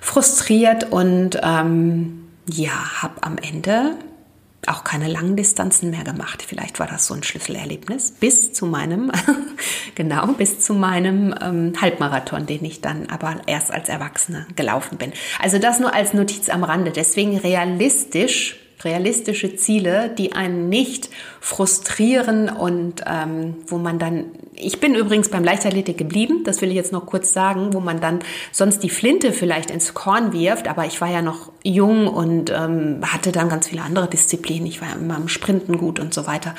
frustriert 0.00 0.90
und 0.90 1.38
ähm, 1.42 2.28
ja, 2.48 3.02
habe 3.02 3.22
am 3.22 3.36
Ende 3.38 3.96
auch 4.66 4.84
keine 4.84 5.08
langen 5.08 5.36
Distanzen 5.36 5.90
mehr 5.90 6.04
gemacht. 6.04 6.44
Vielleicht 6.46 6.78
war 6.78 6.86
das 6.86 7.08
so 7.08 7.14
ein 7.14 7.24
Schlüsselerlebnis 7.24 8.12
bis 8.12 8.52
zu 8.52 8.64
meinem, 8.64 9.10
genau, 9.96 10.26
bis 10.28 10.60
zu 10.60 10.72
meinem 10.74 11.34
ähm, 11.42 11.72
Halbmarathon, 11.80 12.46
den 12.46 12.64
ich 12.64 12.80
dann 12.80 13.08
aber 13.08 13.40
erst 13.46 13.72
als 13.72 13.88
Erwachsene 13.88 14.46
gelaufen 14.54 14.98
bin. 14.98 15.12
Also 15.40 15.58
das 15.58 15.80
nur 15.80 15.92
als 15.92 16.14
Notiz 16.14 16.48
am 16.48 16.62
Rande. 16.62 16.92
Deswegen 16.92 17.36
realistisch 17.38 18.61
realistische 18.84 19.56
Ziele, 19.56 20.10
die 20.16 20.32
einen 20.32 20.68
nicht 20.68 21.10
frustrieren 21.40 22.48
und 22.48 23.02
ähm, 23.06 23.56
wo 23.66 23.78
man 23.78 23.98
dann, 23.98 24.26
ich 24.54 24.80
bin 24.80 24.94
übrigens 24.94 25.28
beim 25.28 25.44
Leichtathletik 25.44 25.98
geblieben, 25.98 26.44
das 26.44 26.60
will 26.60 26.70
ich 26.70 26.76
jetzt 26.76 26.92
noch 26.92 27.06
kurz 27.06 27.32
sagen, 27.32 27.72
wo 27.72 27.80
man 27.80 28.00
dann 28.00 28.20
sonst 28.50 28.82
die 28.82 28.90
Flinte 28.90 29.32
vielleicht 29.32 29.70
ins 29.70 29.94
Korn 29.94 30.32
wirft, 30.32 30.68
aber 30.68 30.86
ich 30.86 31.00
war 31.00 31.10
ja 31.10 31.22
noch 31.22 31.52
jung 31.62 32.06
und 32.08 32.50
ähm, 32.50 33.00
hatte 33.06 33.32
dann 33.32 33.48
ganz 33.48 33.68
viele 33.68 33.82
andere 33.82 34.08
Disziplinen, 34.08 34.66
ich 34.66 34.80
war 34.80 34.88
ja 34.88 34.94
immer 34.94 35.16
im 35.16 35.28
Sprinten 35.28 35.78
gut 35.78 36.00
und 36.00 36.14
so 36.14 36.26
weiter. 36.26 36.54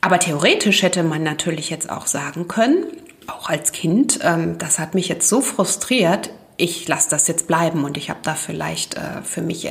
Aber 0.00 0.18
theoretisch 0.18 0.82
hätte 0.82 1.02
man 1.02 1.22
natürlich 1.22 1.70
jetzt 1.70 1.90
auch 1.90 2.06
sagen 2.06 2.46
können, 2.48 2.84
auch 3.26 3.48
als 3.48 3.72
Kind, 3.72 4.20
ähm, 4.22 4.58
das 4.58 4.78
hat 4.78 4.94
mich 4.94 5.08
jetzt 5.08 5.28
so 5.28 5.40
frustriert, 5.40 6.30
ich 6.56 6.88
lasse 6.88 7.10
das 7.10 7.28
jetzt 7.28 7.46
bleiben 7.46 7.84
und 7.84 7.96
ich 7.96 8.10
habe 8.10 8.20
da 8.22 8.34
vielleicht 8.34 8.96
äh, 8.96 9.22
für 9.22 9.42
mich 9.42 9.62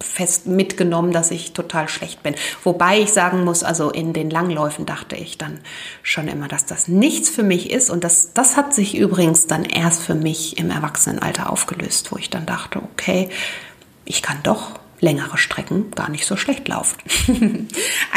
fest 0.00 0.46
mitgenommen, 0.46 1.12
dass 1.12 1.30
ich 1.30 1.52
total 1.52 1.88
schlecht 1.88 2.22
bin. 2.22 2.34
Wobei 2.62 3.00
ich 3.00 3.12
sagen 3.12 3.44
muss, 3.44 3.62
also 3.62 3.90
in 3.90 4.12
den 4.12 4.30
Langläufen 4.30 4.86
dachte 4.86 5.16
ich 5.16 5.38
dann 5.38 5.60
schon 6.02 6.28
immer, 6.28 6.48
dass 6.48 6.66
das 6.66 6.88
nichts 6.88 7.30
für 7.30 7.42
mich 7.42 7.70
ist. 7.70 7.90
Und 7.90 8.04
das, 8.04 8.32
das 8.34 8.56
hat 8.56 8.74
sich 8.74 8.96
übrigens 8.96 9.46
dann 9.46 9.64
erst 9.64 10.02
für 10.02 10.14
mich 10.14 10.58
im 10.58 10.70
Erwachsenenalter 10.70 11.50
aufgelöst, 11.50 12.12
wo 12.12 12.16
ich 12.16 12.30
dann 12.30 12.46
dachte, 12.46 12.82
okay, 12.82 13.28
ich 14.04 14.22
kann 14.22 14.38
doch 14.42 14.78
längere 15.00 15.36
Strecken 15.38 15.90
gar 15.90 16.08
nicht 16.08 16.24
so 16.26 16.36
schlecht 16.36 16.66
laufen. 16.68 16.98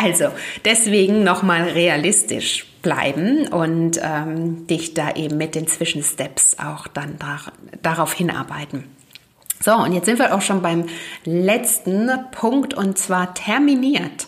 also 0.01 0.29
deswegen 0.65 1.23
nochmal 1.23 1.63
realistisch 1.63 2.65
bleiben 2.81 3.47
und 3.47 3.99
ähm, 4.01 4.67
dich 4.67 4.93
da 4.93 5.11
eben 5.15 5.37
mit 5.37 5.55
den 5.55 5.67
Zwischensteps 5.67 6.57
auch 6.59 6.87
dann 6.87 7.17
da, 7.19 7.39
darauf 7.81 8.13
hinarbeiten. 8.13 8.85
So, 9.63 9.73
und 9.73 9.93
jetzt 9.93 10.05
sind 10.05 10.19
wir 10.19 10.35
auch 10.35 10.41
schon 10.41 10.61
beim 10.61 10.85
letzten 11.25 12.09
Punkt 12.31 12.73
und 12.73 12.97
zwar 12.97 13.33
terminiert. 13.33 14.27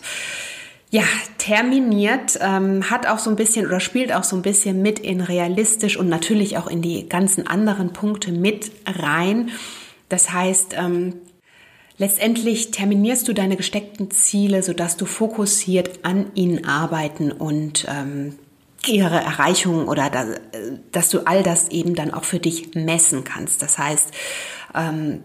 Ja, 0.92 1.04
terminiert 1.38 2.36
ähm, 2.40 2.90
hat 2.90 3.06
auch 3.06 3.20
so 3.20 3.30
ein 3.30 3.36
bisschen 3.36 3.66
oder 3.66 3.78
spielt 3.78 4.12
auch 4.12 4.24
so 4.24 4.34
ein 4.34 4.42
bisschen 4.42 4.82
mit 4.82 4.98
in 4.98 5.20
realistisch 5.20 5.96
und 5.96 6.08
natürlich 6.08 6.58
auch 6.58 6.66
in 6.66 6.82
die 6.82 7.08
ganzen 7.08 7.46
anderen 7.46 7.92
Punkte 7.92 8.32
mit 8.32 8.72
rein. 8.86 9.50
Das 10.08 10.32
heißt, 10.32 10.74
ähm, 10.76 11.14
letztendlich 11.96 12.72
terminierst 12.72 13.28
du 13.28 13.34
deine 13.34 13.56
gesteckten 13.56 14.10
Ziele, 14.10 14.64
sodass 14.64 14.96
du 14.96 15.06
fokussiert 15.06 16.00
an 16.02 16.32
ihnen 16.34 16.64
arbeiten 16.64 17.30
und 17.30 17.86
ähm, 17.88 18.34
ihre 18.86 19.20
Erreichung 19.20 19.86
oder 19.86 20.10
da, 20.10 20.26
dass 20.90 21.10
du 21.10 21.20
all 21.26 21.44
das 21.44 21.68
eben 21.68 21.94
dann 21.94 22.12
auch 22.12 22.24
für 22.24 22.40
dich 22.40 22.74
messen 22.74 23.22
kannst. 23.22 23.62
Das 23.62 23.78
heißt, 23.78 24.08
ähm, 24.74 25.20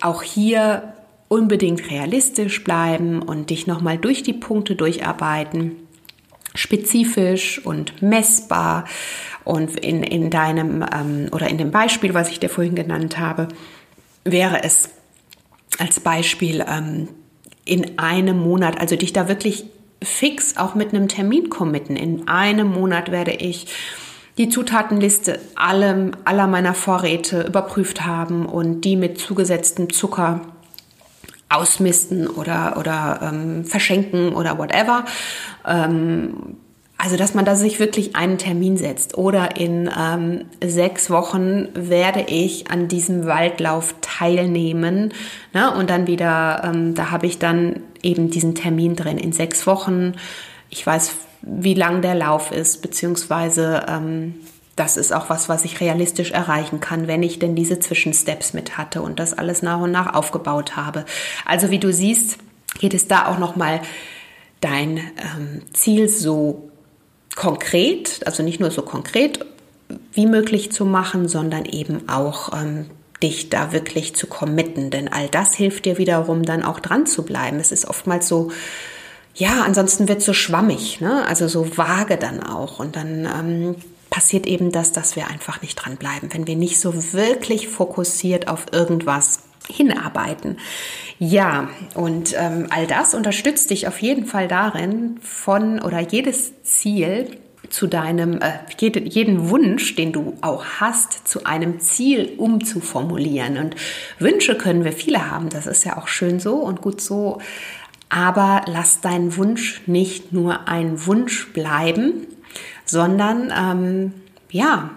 auch 0.00 0.22
hier 0.22 0.94
unbedingt 1.28 1.90
realistisch 1.90 2.62
bleiben 2.64 3.22
und 3.22 3.50
dich 3.50 3.66
nochmal 3.66 3.98
durch 3.98 4.22
die 4.22 4.32
Punkte 4.32 4.76
durcharbeiten, 4.76 5.76
spezifisch 6.54 7.64
und 7.64 8.02
messbar. 8.02 8.84
Und 9.44 9.78
in, 9.78 10.02
in 10.02 10.30
deinem 10.30 10.82
ähm, 10.82 11.28
oder 11.32 11.48
in 11.48 11.58
dem 11.58 11.70
Beispiel, 11.70 12.14
was 12.14 12.30
ich 12.30 12.40
dir 12.40 12.48
vorhin 12.48 12.74
genannt 12.74 13.18
habe, 13.18 13.48
wäre 14.24 14.62
es 14.62 14.90
als 15.78 16.00
Beispiel 16.00 16.64
ähm, 16.66 17.08
in 17.64 17.98
einem 17.98 18.38
Monat, 18.38 18.80
also 18.80 18.96
dich 18.96 19.12
da 19.12 19.28
wirklich 19.28 19.64
fix 20.02 20.56
auch 20.56 20.74
mit 20.74 20.94
einem 20.94 21.08
Termin 21.08 21.50
committen. 21.50 21.96
In 21.96 22.28
einem 22.28 22.68
Monat 22.68 23.10
werde 23.10 23.32
ich 23.32 23.66
die 24.38 24.48
Zutatenliste 24.48 25.38
allem, 25.54 26.12
aller 26.24 26.46
meiner 26.46 26.74
Vorräte 26.74 27.42
überprüft 27.42 28.04
haben 28.04 28.46
und 28.46 28.82
die 28.82 28.96
mit 28.96 29.18
zugesetztem 29.18 29.92
Zucker 29.92 30.40
ausmisten 31.48 32.26
oder, 32.26 32.76
oder 32.78 33.20
ähm, 33.22 33.64
verschenken 33.64 34.32
oder 34.32 34.58
whatever. 34.58 35.04
Ähm, 35.66 36.56
also, 36.96 37.16
dass 37.16 37.34
man 37.34 37.44
da 37.44 37.54
sich 37.56 37.80
wirklich 37.80 38.16
einen 38.16 38.38
Termin 38.38 38.76
setzt. 38.76 39.18
Oder 39.18 39.56
in 39.56 39.90
ähm, 39.96 40.44
sechs 40.64 41.10
Wochen 41.10 41.68
werde 41.74 42.24
ich 42.28 42.70
an 42.70 42.88
diesem 42.88 43.26
Waldlauf 43.26 43.94
teilnehmen. 44.00 45.12
Ne? 45.52 45.74
Und 45.74 45.90
dann 45.90 46.06
wieder, 46.06 46.62
ähm, 46.64 46.94
da 46.94 47.10
habe 47.10 47.26
ich 47.26 47.38
dann 47.38 47.80
eben 48.02 48.30
diesen 48.30 48.54
Termin 48.54 48.96
drin. 48.96 49.18
In 49.18 49.32
sechs 49.32 49.66
Wochen, 49.66 50.14
ich 50.74 50.84
weiß 50.84 51.12
wie 51.42 51.74
lang 51.74 52.02
der 52.02 52.16
Lauf 52.16 52.50
ist, 52.50 52.82
beziehungsweise 52.82 53.86
ähm, 53.88 54.34
das 54.74 54.96
ist 54.96 55.12
auch 55.12 55.30
was, 55.30 55.48
was 55.48 55.64
ich 55.64 55.80
realistisch 55.80 56.32
erreichen 56.32 56.80
kann, 56.80 57.06
wenn 57.06 57.22
ich 57.22 57.38
denn 57.38 57.54
diese 57.54 57.78
Zwischensteps 57.78 58.54
mit 58.54 58.76
hatte 58.76 59.00
und 59.02 59.20
das 59.20 59.34
alles 59.34 59.62
nach 59.62 59.80
und 59.80 59.92
nach 59.92 60.14
aufgebaut 60.14 60.74
habe. 60.74 61.04
Also 61.44 61.70
wie 61.70 61.78
du 61.78 61.92
siehst, 61.92 62.38
geht 62.80 62.92
es 62.92 63.06
da 63.06 63.26
auch 63.28 63.38
nochmal 63.38 63.82
dein 64.60 64.96
ähm, 64.96 65.62
Ziel 65.72 66.08
so 66.08 66.70
konkret, 67.36 68.20
also 68.26 68.42
nicht 68.42 68.58
nur 68.58 68.72
so 68.72 68.82
konkret 68.82 69.46
wie 70.12 70.26
möglich 70.26 70.72
zu 70.72 70.84
machen, 70.84 71.28
sondern 71.28 71.66
eben 71.66 72.08
auch 72.08 72.52
ähm, 72.52 72.86
dich 73.22 73.48
da 73.48 73.72
wirklich 73.72 74.16
zu 74.16 74.26
committen. 74.26 74.90
Denn 74.90 75.12
all 75.12 75.28
das 75.28 75.54
hilft 75.54 75.84
dir 75.84 75.98
wiederum 75.98 76.42
dann 76.42 76.64
auch 76.64 76.80
dran 76.80 77.06
zu 77.06 77.24
bleiben. 77.24 77.60
Es 77.60 77.70
ist 77.70 77.86
oftmals 77.86 78.26
so, 78.26 78.50
ja, 79.34 79.62
ansonsten 79.62 80.08
wird 80.08 80.18
es 80.18 80.26
so 80.26 80.32
schwammig, 80.32 81.00
ne? 81.00 81.26
also 81.26 81.48
so 81.48 81.76
vage 81.76 82.16
dann 82.16 82.42
auch. 82.42 82.78
Und 82.78 82.96
dann 82.96 83.26
ähm, 83.26 83.74
passiert 84.10 84.46
eben 84.46 84.70
das, 84.70 84.92
dass 84.92 85.16
wir 85.16 85.28
einfach 85.28 85.60
nicht 85.60 85.74
dranbleiben, 85.74 86.32
wenn 86.32 86.46
wir 86.46 86.56
nicht 86.56 86.78
so 86.78 87.12
wirklich 87.12 87.68
fokussiert 87.68 88.46
auf 88.46 88.66
irgendwas 88.72 89.40
hinarbeiten. 89.68 90.58
Ja, 91.18 91.68
und 91.94 92.34
ähm, 92.38 92.68
all 92.70 92.86
das 92.86 93.14
unterstützt 93.14 93.70
dich 93.70 93.88
auf 93.88 94.00
jeden 94.00 94.26
Fall 94.26 94.46
darin, 94.46 95.18
von 95.20 95.80
oder 95.80 95.98
jedes 95.98 96.62
Ziel 96.62 97.38
zu 97.70 97.86
deinem, 97.86 98.40
äh, 98.40 98.52
jede, 98.78 99.00
jeden 99.00 99.48
Wunsch, 99.50 99.96
den 99.96 100.12
du 100.12 100.36
auch 100.42 100.64
hast, 100.78 101.26
zu 101.26 101.44
einem 101.44 101.80
Ziel 101.80 102.34
umzuformulieren. 102.36 103.58
Und 103.58 103.74
Wünsche 104.18 104.56
können 104.56 104.84
wir 104.84 104.92
viele 104.92 105.30
haben, 105.30 105.48
das 105.48 105.66
ist 105.66 105.84
ja 105.84 105.96
auch 105.96 106.06
schön 106.06 106.38
so 106.38 106.56
und 106.56 106.82
gut 106.82 107.00
so. 107.00 107.40
Aber 108.14 108.62
lass 108.66 109.00
deinen 109.00 109.36
Wunsch 109.36 109.82
nicht 109.88 110.32
nur 110.32 110.68
ein 110.68 111.04
Wunsch 111.04 111.52
bleiben, 111.52 112.28
sondern 112.84 113.52
ähm, 113.52 114.12
ja, 114.52 114.90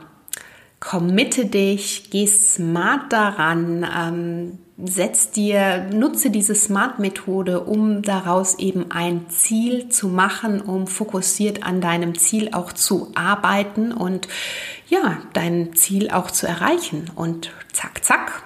committe 0.80 1.48
dich, 1.48 2.12
geh 2.12 2.28
smart 2.28 3.12
daran, 3.12 3.84
ähm, 3.98 4.60
setz 4.78 5.32
dir, 5.32 5.90
nutze 5.92 6.30
diese 6.30 6.54
Smart-Methode, 6.54 7.62
um 7.62 8.04
daraus 8.04 8.60
eben 8.60 8.92
ein 8.92 9.28
Ziel 9.30 9.90
zu 9.90 10.10
machen, 10.10 10.62
um 10.62 10.86
fokussiert 10.86 11.64
an 11.64 11.82
deinem 11.82 12.20
Ziel 12.20 12.50
auch 12.54 12.72
zu 12.72 13.12
arbeiten 13.16 13.94
und 13.94 14.28
ja, 14.90 15.18
dein 15.34 15.74
Ziel 15.74 16.12
auch 16.12 16.30
zu 16.30 16.46
erreichen. 16.46 17.10
Und 17.16 17.50
zack, 17.74 18.04
zack, 18.04 18.44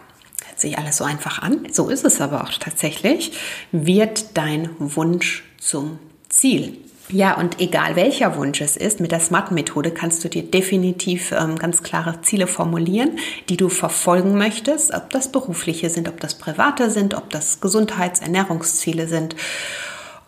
sich 0.62 0.78
alles 0.78 0.98
so 0.98 1.04
einfach 1.04 1.42
an, 1.42 1.68
so 1.72 1.90
ist 1.90 2.06
es 2.06 2.22
aber 2.22 2.44
auch 2.44 2.52
tatsächlich, 2.60 3.34
wird 3.72 4.38
dein 4.38 4.70
Wunsch 4.80 5.44
zum 5.60 6.00
Ziel. 6.30 6.78
Ja, 7.10 7.36
und 7.38 7.60
egal 7.60 7.98
welcher 7.98 8.38
Wunsch 8.38 8.62
es 8.62 8.78
ist, 8.78 9.02
mit 9.02 9.12
der 9.12 9.20
SMART-Methode 9.20 9.92
kannst 9.92 10.24
du 10.24 10.30
dir 10.30 10.44
definitiv 10.44 11.34
ähm, 11.34 11.58
ganz 11.58 11.84
klare 11.84 12.22
Ziele 12.22 12.48
formulieren, 12.48 13.20
die 13.50 13.58
du 13.58 13.68
verfolgen 13.68 14.38
möchtest, 14.38 14.94
ob 14.94 15.10
das 15.10 15.30
berufliche 15.30 15.90
sind, 15.90 16.08
ob 16.08 16.22
das 16.22 16.36
private 16.36 16.90
sind, 16.90 17.14
ob 17.14 17.30
das 17.30 17.60
Gesundheits-, 17.60 18.22
Ernährungsziele 18.22 19.08
sind. 19.08 19.36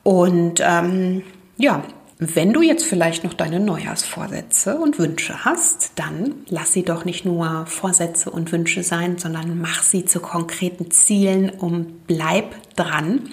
Und 0.04 0.62
ähm, 0.62 1.24
ja, 1.58 1.84
wenn 2.20 2.54
du 2.54 2.62
jetzt 2.62 2.86
vielleicht 2.86 3.24
noch 3.24 3.34
deine 3.34 3.60
Neujahrsvorsätze 3.60 4.78
und 4.78 5.00
Wünsche 5.00 5.46
hast, 5.46 5.94
dann 5.96 6.36
lass 6.48 6.74
sie 6.74 6.84
doch 6.84 7.06
nicht 7.06 7.26
nur 7.26 7.66
Vorsätze 7.66 8.30
und 8.30 8.52
Wünsche 8.52 8.84
sein, 8.84 9.18
sondern 9.18 9.60
mach 9.60 9.82
sie 9.84 10.06
zu 10.06 10.20
konkreten 10.20 10.92
Zielen 10.92 11.50
und 11.50 12.08
bleib 12.08 12.56
dran. 12.76 13.30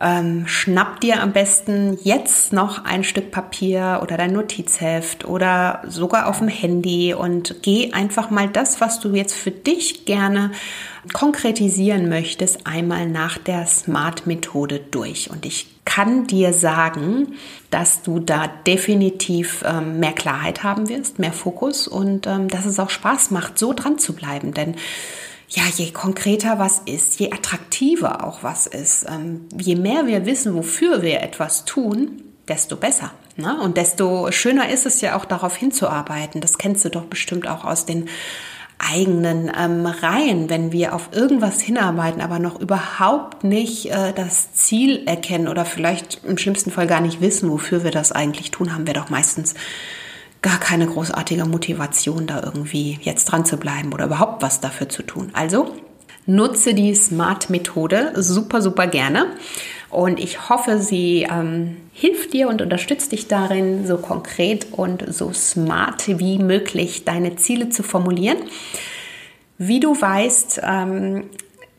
Ähm, 0.00 0.46
schnapp 0.46 1.00
dir 1.00 1.20
am 1.20 1.32
besten 1.32 1.98
jetzt 2.04 2.52
noch 2.52 2.84
ein 2.84 3.02
Stück 3.02 3.32
Papier 3.32 3.98
oder 4.02 4.16
dein 4.16 4.32
Notizheft 4.32 5.24
oder 5.24 5.82
sogar 5.88 6.28
auf 6.28 6.38
dem 6.38 6.46
Handy 6.46 7.14
und 7.14 7.62
geh 7.62 7.92
einfach 7.92 8.30
mal 8.30 8.48
das, 8.48 8.80
was 8.80 9.00
du 9.00 9.12
jetzt 9.12 9.34
für 9.34 9.50
dich 9.50 10.04
gerne 10.04 10.52
konkretisieren 11.12 12.08
möchtest, 12.08 12.66
einmal 12.66 13.08
nach 13.08 13.38
der 13.38 13.66
Smart-Methode 13.66 14.80
durch. 14.90 15.30
Und 15.30 15.44
ich 15.44 15.77
kann 15.88 16.26
dir 16.26 16.52
sagen, 16.52 17.36
dass 17.70 18.02
du 18.02 18.20
da 18.20 18.46
definitiv 18.46 19.64
ähm, 19.66 19.98
mehr 20.00 20.12
Klarheit 20.12 20.62
haben 20.62 20.90
wirst, 20.90 21.18
mehr 21.18 21.32
Fokus 21.32 21.88
und 21.88 22.26
ähm, 22.26 22.48
dass 22.48 22.66
es 22.66 22.78
auch 22.78 22.90
Spaß 22.90 23.30
macht, 23.30 23.58
so 23.58 23.72
dran 23.72 23.98
zu 23.98 24.12
bleiben. 24.12 24.52
Denn 24.52 24.74
ja, 25.48 25.62
je 25.74 25.90
konkreter 25.92 26.58
was 26.58 26.82
ist, 26.84 27.18
je 27.18 27.32
attraktiver 27.32 28.22
auch 28.22 28.42
was 28.42 28.66
ist, 28.66 29.06
ähm, 29.08 29.46
je 29.58 29.76
mehr 29.76 30.06
wir 30.06 30.26
wissen, 30.26 30.54
wofür 30.54 31.00
wir 31.00 31.22
etwas 31.22 31.64
tun, 31.64 32.22
desto 32.48 32.76
besser. 32.76 33.10
Ne? 33.36 33.58
Und 33.58 33.78
desto 33.78 34.30
schöner 34.30 34.68
ist 34.68 34.84
es 34.84 35.00
ja 35.00 35.16
auch 35.16 35.24
darauf 35.24 35.56
hinzuarbeiten. 35.56 36.42
Das 36.42 36.58
kennst 36.58 36.84
du 36.84 36.90
doch 36.90 37.04
bestimmt 37.04 37.48
auch 37.48 37.64
aus 37.64 37.86
den 37.86 38.10
eigenen 38.78 39.50
ähm, 39.58 39.86
Reihen, 39.86 40.48
wenn 40.48 40.72
wir 40.72 40.94
auf 40.94 41.10
irgendwas 41.12 41.60
hinarbeiten, 41.60 42.20
aber 42.20 42.38
noch 42.38 42.60
überhaupt 42.60 43.44
nicht 43.44 43.90
äh, 43.90 44.12
das 44.14 44.52
Ziel 44.52 45.02
erkennen 45.06 45.48
oder 45.48 45.64
vielleicht 45.64 46.20
im 46.24 46.38
schlimmsten 46.38 46.70
Fall 46.70 46.86
gar 46.86 47.00
nicht 47.00 47.20
wissen, 47.20 47.50
wofür 47.50 47.84
wir 47.84 47.90
das 47.90 48.12
eigentlich 48.12 48.50
tun, 48.50 48.72
haben 48.72 48.86
wir 48.86 48.94
doch 48.94 49.10
meistens 49.10 49.54
gar 50.42 50.58
keine 50.58 50.86
großartige 50.86 51.44
Motivation, 51.44 52.26
da 52.26 52.40
irgendwie 52.42 52.98
jetzt 53.02 53.26
dran 53.26 53.44
zu 53.44 53.56
bleiben 53.56 53.92
oder 53.92 54.06
überhaupt 54.06 54.42
was 54.42 54.60
dafür 54.60 54.88
zu 54.88 55.02
tun. 55.02 55.30
Also 55.32 55.74
nutze 56.26 56.74
die 56.74 56.94
Smart-Methode 56.94 58.12
super, 58.16 58.62
super 58.62 58.86
gerne. 58.86 59.26
Und 59.90 60.20
ich 60.20 60.50
hoffe, 60.50 60.80
sie 60.80 61.26
ähm, 61.30 61.78
hilft 61.92 62.34
dir 62.34 62.48
und 62.48 62.60
unterstützt 62.60 63.12
dich 63.12 63.26
darin, 63.26 63.86
so 63.86 63.96
konkret 63.96 64.66
und 64.72 65.12
so 65.12 65.32
smart 65.32 66.04
wie 66.06 66.38
möglich 66.38 67.04
deine 67.04 67.36
Ziele 67.36 67.70
zu 67.70 67.82
formulieren. 67.82 68.38
Wie 69.56 69.80
du 69.80 69.98
weißt, 69.98 70.60
ähm, 70.62 71.24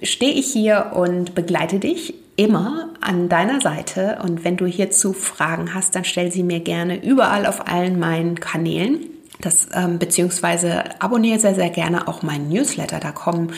stehe 0.01 0.33
ich 0.33 0.51
hier 0.51 0.93
und 0.95 1.35
begleite 1.35 1.79
dich 1.79 2.15
immer 2.35 2.89
an 3.01 3.29
deiner 3.29 3.61
Seite. 3.61 4.19
Und 4.23 4.43
wenn 4.43 4.57
du 4.57 4.65
hierzu 4.65 5.13
Fragen 5.13 5.73
hast, 5.73 5.95
dann 5.95 6.03
stell 6.03 6.31
sie 6.31 6.43
mir 6.43 6.61
gerne 6.61 7.03
überall 7.03 7.45
auf 7.45 7.67
allen 7.67 7.99
meinen 7.99 8.39
Kanälen. 8.39 9.05
Das 9.41 9.69
ähm, 9.73 9.99
beziehungsweise 9.99 11.01
abonniere 11.01 11.39
sehr, 11.39 11.55
sehr 11.55 11.69
gerne 11.69 12.07
auch 12.07 12.23
meinen 12.23 12.49
Newsletter. 12.49 12.99
Da 12.99 13.11
kommen 13.11 13.53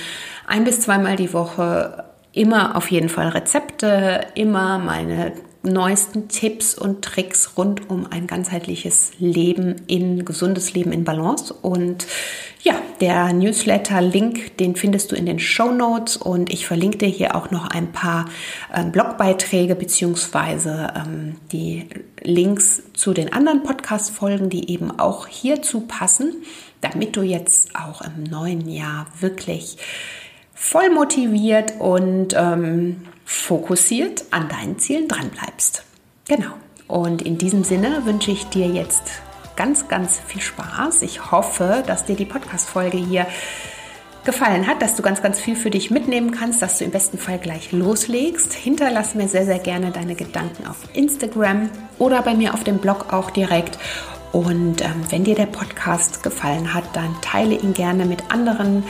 ein 0.46 0.64
bis 0.64 0.82
zweimal 0.82 1.16
die 1.16 1.34
Woche 1.34 2.11
immer 2.34 2.76
auf 2.76 2.92
jeden 2.92 3.10
Fall 3.10 3.30
Rezepte, 3.30 4.28
immer 4.36 4.80
meine 4.80 5.34
neuesten 5.64 6.28
Tipps 6.28 6.76
und 6.76 7.04
Tricks 7.04 7.52
rund 7.56 7.90
um 7.90 8.08
ein 8.10 8.26
ganzheitliches 8.26 9.12
Leben 9.20 9.76
in 9.88 10.26
gesundes 10.26 10.74
Leben 10.74 10.92
in 10.92 11.04
Balance. 11.04 11.54
Und 11.54 12.08
ja, 12.64 12.74
der 13.00 13.32
Newsletter-Link, 13.34 14.58
den 14.58 14.76
findest 14.76 15.12
du 15.12 15.16
in 15.16 15.26
den 15.26 15.40
Show 15.40 15.72
Notes 15.72 16.18
und 16.18 16.52
ich 16.52 16.66
verlinke 16.66 17.00
dir 17.00 17.08
hier 17.08 17.36
auch 17.36 17.52
noch 17.52 17.68
ein 17.68 17.92
paar 17.92 18.26
äh, 18.74 18.84
Blogbeiträge 18.84 19.76
beziehungsweise 19.76 20.94
ähm, 20.96 21.36
die 21.52 21.88
Links 22.24 22.82
zu 22.94 23.14
den 23.14 23.32
anderen 23.32 23.62
Podcast-Folgen, 23.64 24.50
die 24.50 24.72
eben 24.72 25.00
auch 25.00 25.28
hierzu 25.28 25.82
passen, 25.82 26.44
damit 26.82 27.16
du 27.16 27.22
jetzt 27.22 27.76
auch 27.76 28.02
im 28.02 28.24
neuen 28.24 28.68
Jahr 28.68 29.06
wirklich 29.20 29.78
voll 30.62 30.92
motiviert 30.92 31.74
und 31.80 32.36
ähm, 32.38 33.02
fokussiert 33.26 34.26
an 34.30 34.48
deinen 34.48 34.78
Zielen 34.78 35.08
dranbleibst. 35.08 35.84
Genau. 36.28 36.52
Und 36.88 37.24
in 37.24 37.40
diesem 37.40 37.64
Sinne 37.64 38.06
wünsche 38.06 38.30
ich 38.30 38.46
dir 38.46 38.68
jetzt 38.68 39.02
ganz, 39.56 39.88
ganz 39.88 40.20
viel 40.20 40.42
Spaß. 40.42 41.02
Ich 41.02 41.32
hoffe, 41.32 41.84
dass 41.88 42.06
dir 42.06 42.16
die 42.16 42.26
Podcast-Folge 42.26 42.98
hier 42.98 43.26
gefallen 44.24 44.68
hat, 44.68 44.84
dass 44.84 44.96
du 44.96 45.02
ganz, 45.02 45.24
ganz 45.24 45.40
viel 45.40 45.56
für 45.56 45.72
dich 45.72 45.90
mitnehmen 45.90 46.30
kannst, 46.30 46.62
dass 46.62 46.78
du 46.78 46.86
im 46.86 46.92
besten 46.92 47.18
Fall 47.18 47.40
gleich 47.40 47.72
loslegst. 47.72 48.54
Hinterlass 48.54 49.16
mir 49.16 49.28
sehr, 49.28 49.46
sehr 49.46 49.60
gerne 49.60 49.90
deine 49.90 50.14
Gedanken 50.14 50.68
auf 50.68 50.78
Instagram 50.94 51.72
oder 51.98 52.22
bei 52.22 52.36
mir 52.36 52.54
auf 52.54 52.64
dem 52.64 52.78
Blog 52.78 53.12
auch 53.12 53.32
direkt. 53.32 53.80
Und 54.32 54.82
ähm, 54.82 55.04
wenn 55.10 55.24
dir 55.24 55.36
der 55.36 55.48
Podcast 55.48 56.22
gefallen 56.22 56.74
hat, 56.76 56.84
dann 56.94 57.16
teile 57.22 57.56
ihn 57.56 57.74
gerne 57.74 58.06
mit 58.06 58.32
anderen 58.32 58.84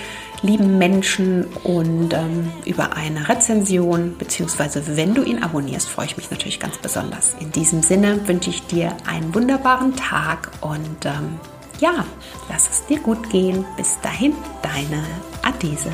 lieben 0.43 0.77
Menschen 0.77 1.45
und 1.63 2.13
ähm, 2.13 2.51
über 2.65 2.95
eine 2.95 3.29
Rezension, 3.29 4.17
beziehungsweise 4.17 4.97
wenn 4.97 5.13
du 5.13 5.23
ihn 5.23 5.43
abonnierst, 5.43 5.89
freue 5.89 6.07
ich 6.07 6.17
mich 6.17 6.31
natürlich 6.31 6.59
ganz 6.59 6.77
besonders. 6.77 7.35
In 7.39 7.51
diesem 7.51 7.83
Sinne 7.83 8.27
wünsche 8.27 8.49
ich 8.49 8.65
dir 8.65 8.95
einen 9.07 9.33
wunderbaren 9.33 9.95
Tag 9.95 10.51
und 10.61 11.05
ähm, 11.05 11.39
ja, 11.79 12.05
lass 12.49 12.69
es 12.69 12.85
dir 12.85 12.99
gut 12.99 13.29
gehen. 13.29 13.65
Bis 13.77 13.99
dahin, 14.01 14.33
deine 14.61 15.03
Adese. 15.43 15.91